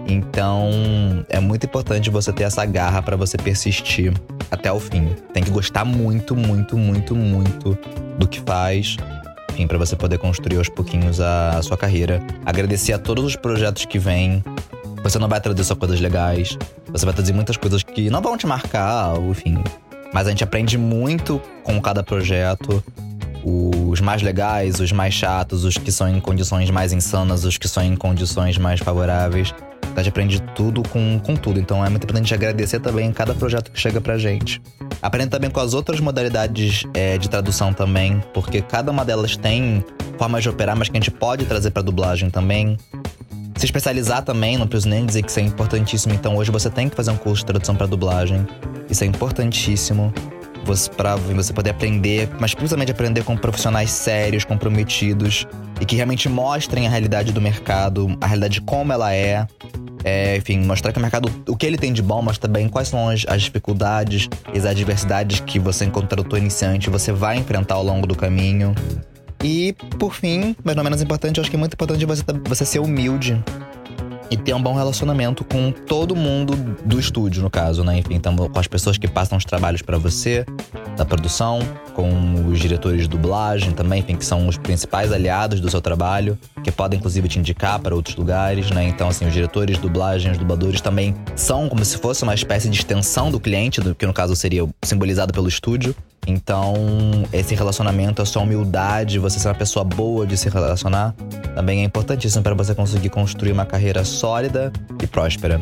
Então, 0.08 0.70
é 1.30 1.40
muito 1.40 1.66
importante 1.66 2.10
você 2.10 2.32
ter 2.32 2.44
essa 2.44 2.64
garra 2.66 3.02
para 3.02 3.16
você 3.16 3.38
persistir 3.38 4.14
até 4.50 4.72
o 4.72 4.80
fim. 4.80 5.16
Tem 5.34 5.44
que 5.44 5.50
gostar 5.50 5.86
muito, 5.86 6.36
muito, 6.36 6.78
muito, 6.78 7.16
muito 7.16 7.78
do 8.18 8.28
que 8.28 8.42
faz. 8.42 8.98
enfim, 9.52 9.68
para 9.68 9.78
você 9.78 9.96
poder 9.96 10.18
construir 10.18 10.58
aos 10.58 10.70
pouquinhos 10.70 11.20
a, 11.20 11.58
a 11.58 11.62
sua 11.62 11.78
carreira. 11.78 12.22
Agradecer 12.46 12.94
a 12.94 13.00
todos 13.00 13.24
os 13.26 13.36
projetos 13.36 13.86
que 13.86 14.00
vêm. 14.00 14.44
Você 15.04 15.20
não 15.20 15.28
vai 15.28 15.40
traduzir 15.40 15.68
só 15.68 15.76
coisas 15.76 16.02
legais, 16.02 16.58
você 16.92 17.06
vai 17.06 17.14
traduzir 17.14 17.34
muitas 17.34 17.58
coisas 17.58 17.84
que 17.84 18.10
não 18.10 18.22
vão 18.22 18.36
te 18.36 18.48
marcar, 18.48 19.16
enfim. 19.30 19.64
Mas 20.12 20.26
a 20.26 20.32
gente 20.32 20.44
aprende 20.44 20.78
muito 20.78 21.40
com 21.64 21.80
cada 21.80 22.02
projeto 22.02 22.84
os 23.46 24.02
mais 24.02 24.24
legais, 24.24 24.80
os 24.80 24.92
mais 24.92 25.14
chatos, 25.14 25.64
os 25.64 25.78
que 25.78 25.92
são 25.92 26.10
em 26.10 26.20
condições 26.20 26.72
mais 26.72 26.92
insanas, 26.92 27.44
os 27.44 27.58
que 27.58 27.68
são 27.68 27.84
em 27.84 27.96
condições 27.96 28.58
mais 28.58 28.80
favoráveis. 28.80 29.54
A 29.96 30.00
gente 30.04 30.10
aprende 30.10 30.42
tudo 30.54 30.84
com, 30.90 31.20
com 31.20 31.36
tudo, 31.36 31.60
então 31.60 31.84
é 31.84 31.90
muito 31.90 32.04
importante 32.04 32.34
agradecer 32.34 32.80
também 32.80 33.12
cada 33.12 33.34
projeto 33.34 33.72
que 33.72 33.80
chega 33.80 34.02
pra 34.02 34.18
gente. 34.18 34.62
Aprende 35.02 35.30
também 35.30 35.50
com 35.50 35.60
as 35.60 35.74
outras 35.74 36.00
modalidades 36.00 36.84
é, 36.94 37.18
de 37.18 37.30
tradução 37.30 37.74
também, 37.74 38.22
porque 38.34 38.62
cada 38.62 38.92
uma 38.92 39.06
delas 39.06 39.38
tem 39.38 39.84
formas 40.18 40.44
de 40.44 40.50
operar, 40.50 40.76
mas 40.76 40.90
que 40.90 40.98
a 40.98 41.00
gente 41.00 41.12
pode 41.12 41.46
trazer 41.46 41.72
para 41.72 41.82
dublagem 41.82 42.30
também. 42.30 42.78
Se 43.56 43.66
especializar 43.66 44.22
também, 44.22 44.58
não 44.58 44.68
preciso 44.68 44.90
nem 44.90 45.06
dizer 45.06 45.24
que 45.24 45.30
isso 45.30 45.40
é 45.40 45.44
importantíssimo, 45.44 46.14
então 46.14 46.36
hoje 46.36 46.52
você 46.52 46.70
tem 46.70 46.90
que 46.90 46.96
fazer 46.96 47.12
um 47.12 47.18
curso 47.18 47.42
de 47.42 47.46
tradução 47.46 47.76
para 47.76 47.88
dublagem. 47.88 48.46
Isso 48.90 49.04
é 49.04 49.08
importantíssimo 49.08 50.14
para 50.98 51.16
você 51.16 51.54
poder 51.54 51.70
aprender, 51.70 52.28
mas 52.40 52.54
principalmente 52.54 52.92
aprender 52.92 53.24
com 53.24 53.38
profissionais 53.38 53.92
sérios, 53.92 54.44
comprometidos 54.44 55.46
e 55.80 55.86
que 55.86 55.96
realmente 55.96 56.28
mostrem 56.28 56.88
a 56.88 56.90
realidade 56.90 57.32
do 57.32 57.40
mercado, 57.40 58.18
a 58.20 58.26
realidade 58.26 58.62
como 58.62 58.92
ela 58.92 59.14
é. 59.14 59.48
É 60.08 60.38
enfim, 60.38 60.60
mostrar 60.60 60.92
que 60.94 61.00
o 61.00 61.02
mercado, 61.02 61.32
o 61.50 61.58
que 61.58 61.66
ele 61.66 61.78
tem 61.78 61.92
de 61.92 62.04
bom, 62.04 62.22
mas 62.22 62.38
também 62.38 62.70
quais 62.70 62.90
são 62.90 63.10
as, 63.10 63.26
as 63.28 63.42
dificuldades 63.42 64.30
e 64.54 64.58
as 64.58 64.66
adversidades 64.66 65.40
que 65.40 65.58
você, 65.58 65.86
enquanto 65.86 66.08
tradutor 66.08 66.38
iniciante, 66.38 66.92
você 66.92 67.12
vai 67.12 67.38
enfrentar 67.38 67.74
ao 67.74 67.84
longo 67.84 68.06
do 68.06 68.16
caminho. 68.16 68.76
E, 69.44 69.74
por 69.98 70.14
fim, 70.14 70.56
mas 70.64 70.76
não 70.76 70.84
menos 70.84 71.02
importante, 71.02 71.40
eu 71.40 71.42
acho 71.42 71.50
que 71.50 71.56
é 71.56 71.60
muito 71.60 71.74
importante 71.74 72.06
você, 72.06 72.24
você 72.48 72.64
ser 72.64 72.80
humilde 72.80 73.44
e 74.30 74.38
ter 74.38 74.54
um 74.54 74.62
bom 74.62 74.76
relacionamento 74.76 75.44
com 75.44 75.72
todo 75.72 76.16
mundo 76.16 76.56
do 76.86 77.00
estúdio, 77.00 77.42
no 77.42 77.50
caso, 77.50 77.84
né? 77.84 77.98
Enfim, 77.98 78.14
então, 78.14 78.36
com 78.36 78.60
as 78.60 78.68
pessoas 78.68 79.00
que 79.00 79.08
passam 79.08 79.38
os 79.38 79.46
trabalhos 79.46 79.82
para 79.82 79.98
você, 79.98 80.46
da 80.96 81.06
produção, 81.06 81.60
com 81.94 82.48
os 82.50 82.60
diretores 82.60 83.04
de 83.04 83.08
dublagem 83.08 83.72
também, 83.72 84.00
enfim, 84.00 84.16
que 84.16 84.26
são 84.26 84.48
os 84.48 84.58
principais 84.58 85.12
aliados 85.12 85.60
do 85.60 85.70
seu 85.70 85.82
trabalho, 85.82 86.38
que 86.64 86.72
podem 86.72 87.00
inclusive 87.00 87.28
te 87.28 87.40
indicar 87.40 87.80
para 87.80 87.96
outros 87.96 88.16
lugares, 88.16 88.70
né? 88.72 88.84
Então, 88.84 89.08
assim, 89.08 89.26
os 89.26 89.34
diretores 89.34 89.76
de 89.76 89.82
dublagem, 89.82 90.32
os 90.32 90.38
dubladores 90.38 90.82
também 90.82 91.16
são 91.36 91.70
como 91.70 91.84
se 91.84 91.98
fosse 91.98 92.24
uma 92.24 92.34
espécie 92.34 92.70
de 92.70 92.78
extensão 92.78 93.32
do 93.32 93.40
cliente, 93.40 93.82
do 93.82 93.96
que 93.96 94.06
no 94.06 94.14
caso 94.14 94.36
seria 94.36 94.68
simbolizado 94.84 95.34
pelo 95.34 95.48
estúdio. 95.48 95.96
Então, 96.28 96.74
esse 97.32 97.54
relacionamento, 97.54 98.22
a 98.22 98.26
sua 98.26 98.42
humildade, 98.42 99.20
você 99.20 99.40
ser 99.40 99.48
uma 99.48 99.56
pessoa 99.56 99.86
boa 99.86 100.26
de 100.26 100.36
se 100.36 100.50
relacionar, 100.50 101.14
também 101.54 101.82
é 101.82 101.84
importantíssimo 101.84 102.44
para 102.44 102.56
você 102.56 102.74
conseguir 102.74 103.10
construir 103.10 103.52
uma 103.52 103.66
carreira 103.66 104.04
sólida 104.04 104.74
e 105.02 105.06
próspera. 105.06 105.62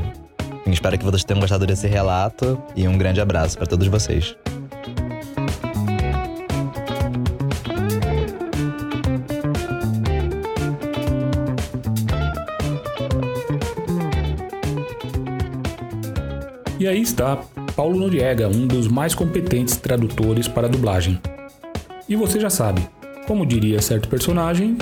espero 0.65 0.97
que 0.97 1.03
vocês 1.03 1.23
tenham 1.23 1.41
gostado 1.41 1.67
desse 1.67 1.87
relato 1.87 2.61
e 2.75 2.87
um 2.87 2.97
grande 2.97 3.19
abraço 3.19 3.57
para 3.57 3.67
todos 3.67 3.87
vocês. 3.87 4.35
Está 17.03 17.37
Paulo 17.75 17.99
Noriega, 17.99 18.47
um 18.47 18.65
dos 18.65 18.87
mais 18.87 19.13
competentes 19.13 19.77
tradutores 19.77 20.47
para 20.47 20.67
dublagem. 20.67 21.21
E 22.09 22.15
você 22.15 22.39
já 22.39 22.49
sabe, 22.49 22.81
como 23.27 23.45
diria 23.45 23.79
certo 23.81 24.09
personagem, 24.09 24.75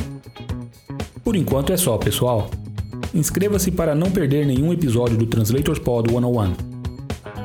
por 1.24 1.36
enquanto 1.36 1.74
é 1.74 1.78
só, 1.78 1.98
pessoal. 1.98 2.50
Inscreva-se 3.14 3.72
para 3.72 3.94
não 3.94 4.10
perder 4.10 4.46
nenhum 4.46 4.72
episódio 4.72 5.18
do 5.18 5.26
Translators 5.26 5.80
Pod 5.80 6.10
101. 6.10 6.54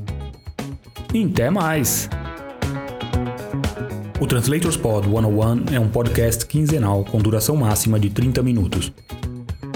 E 1.14 1.24
até 1.24 1.48
mais! 1.48 2.10
O 4.20 4.26
Translators 4.26 4.76
Pod 4.76 5.06
101 5.06 5.76
é 5.76 5.78
um 5.78 5.88
podcast 5.88 6.44
quinzenal 6.44 7.04
com 7.04 7.18
duração 7.18 7.54
máxima 7.54 8.00
de 8.00 8.10
30 8.10 8.42
minutos. 8.42 8.92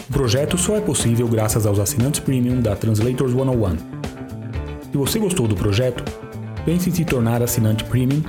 O 0.09 0.13
projeto 0.13 0.59
só 0.59 0.75
é 0.75 0.81
possível 0.81 1.29
graças 1.29 1.65
aos 1.65 1.79
assinantes 1.79 2.19
premium 2.19 2.61
da 2.61 2.75
Translators 2.75 3.31
101. 3.31 3.77
Se 4.91 4.99
você 4.99 5.21
gostou 5.21 5.47
do 5.47 5.55
projeto, 5.55 6.03
pense 6.65 6.91
em 6.91 6.93
se 6.93 7.05
tornar 7.05 7.41
assinante 7.41 7.85
premium 7.85 8.21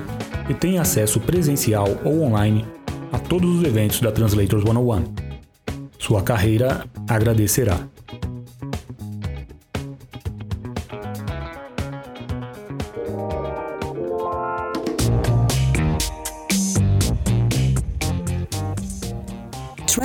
e 0.47 0.53
tenha 0.53 0.83
acesso 0.83 1.19
presencial 1.19 1.87
ou 2.03 2.21
online 2.21 2.63
a 3.11 3.17
todos 3.17 3.57
os 3.57 3.63
eventos 3.63 3.99
da 3.99 4.11
Translators 4.11 4.63
101. 4.63 5.03
Sua 5.97 6.21
carreira 6.21 6.85
agradecerá. 7.09 7.92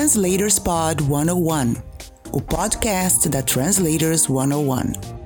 Translators 0.08 0.58
Pod 0.58 1.02
101, 1.02 1.74
o 2.32 2.40
podcast 2.40 3.28
da 3.28 3.42
Translators 3.42 4.28
101. 4.28 5.17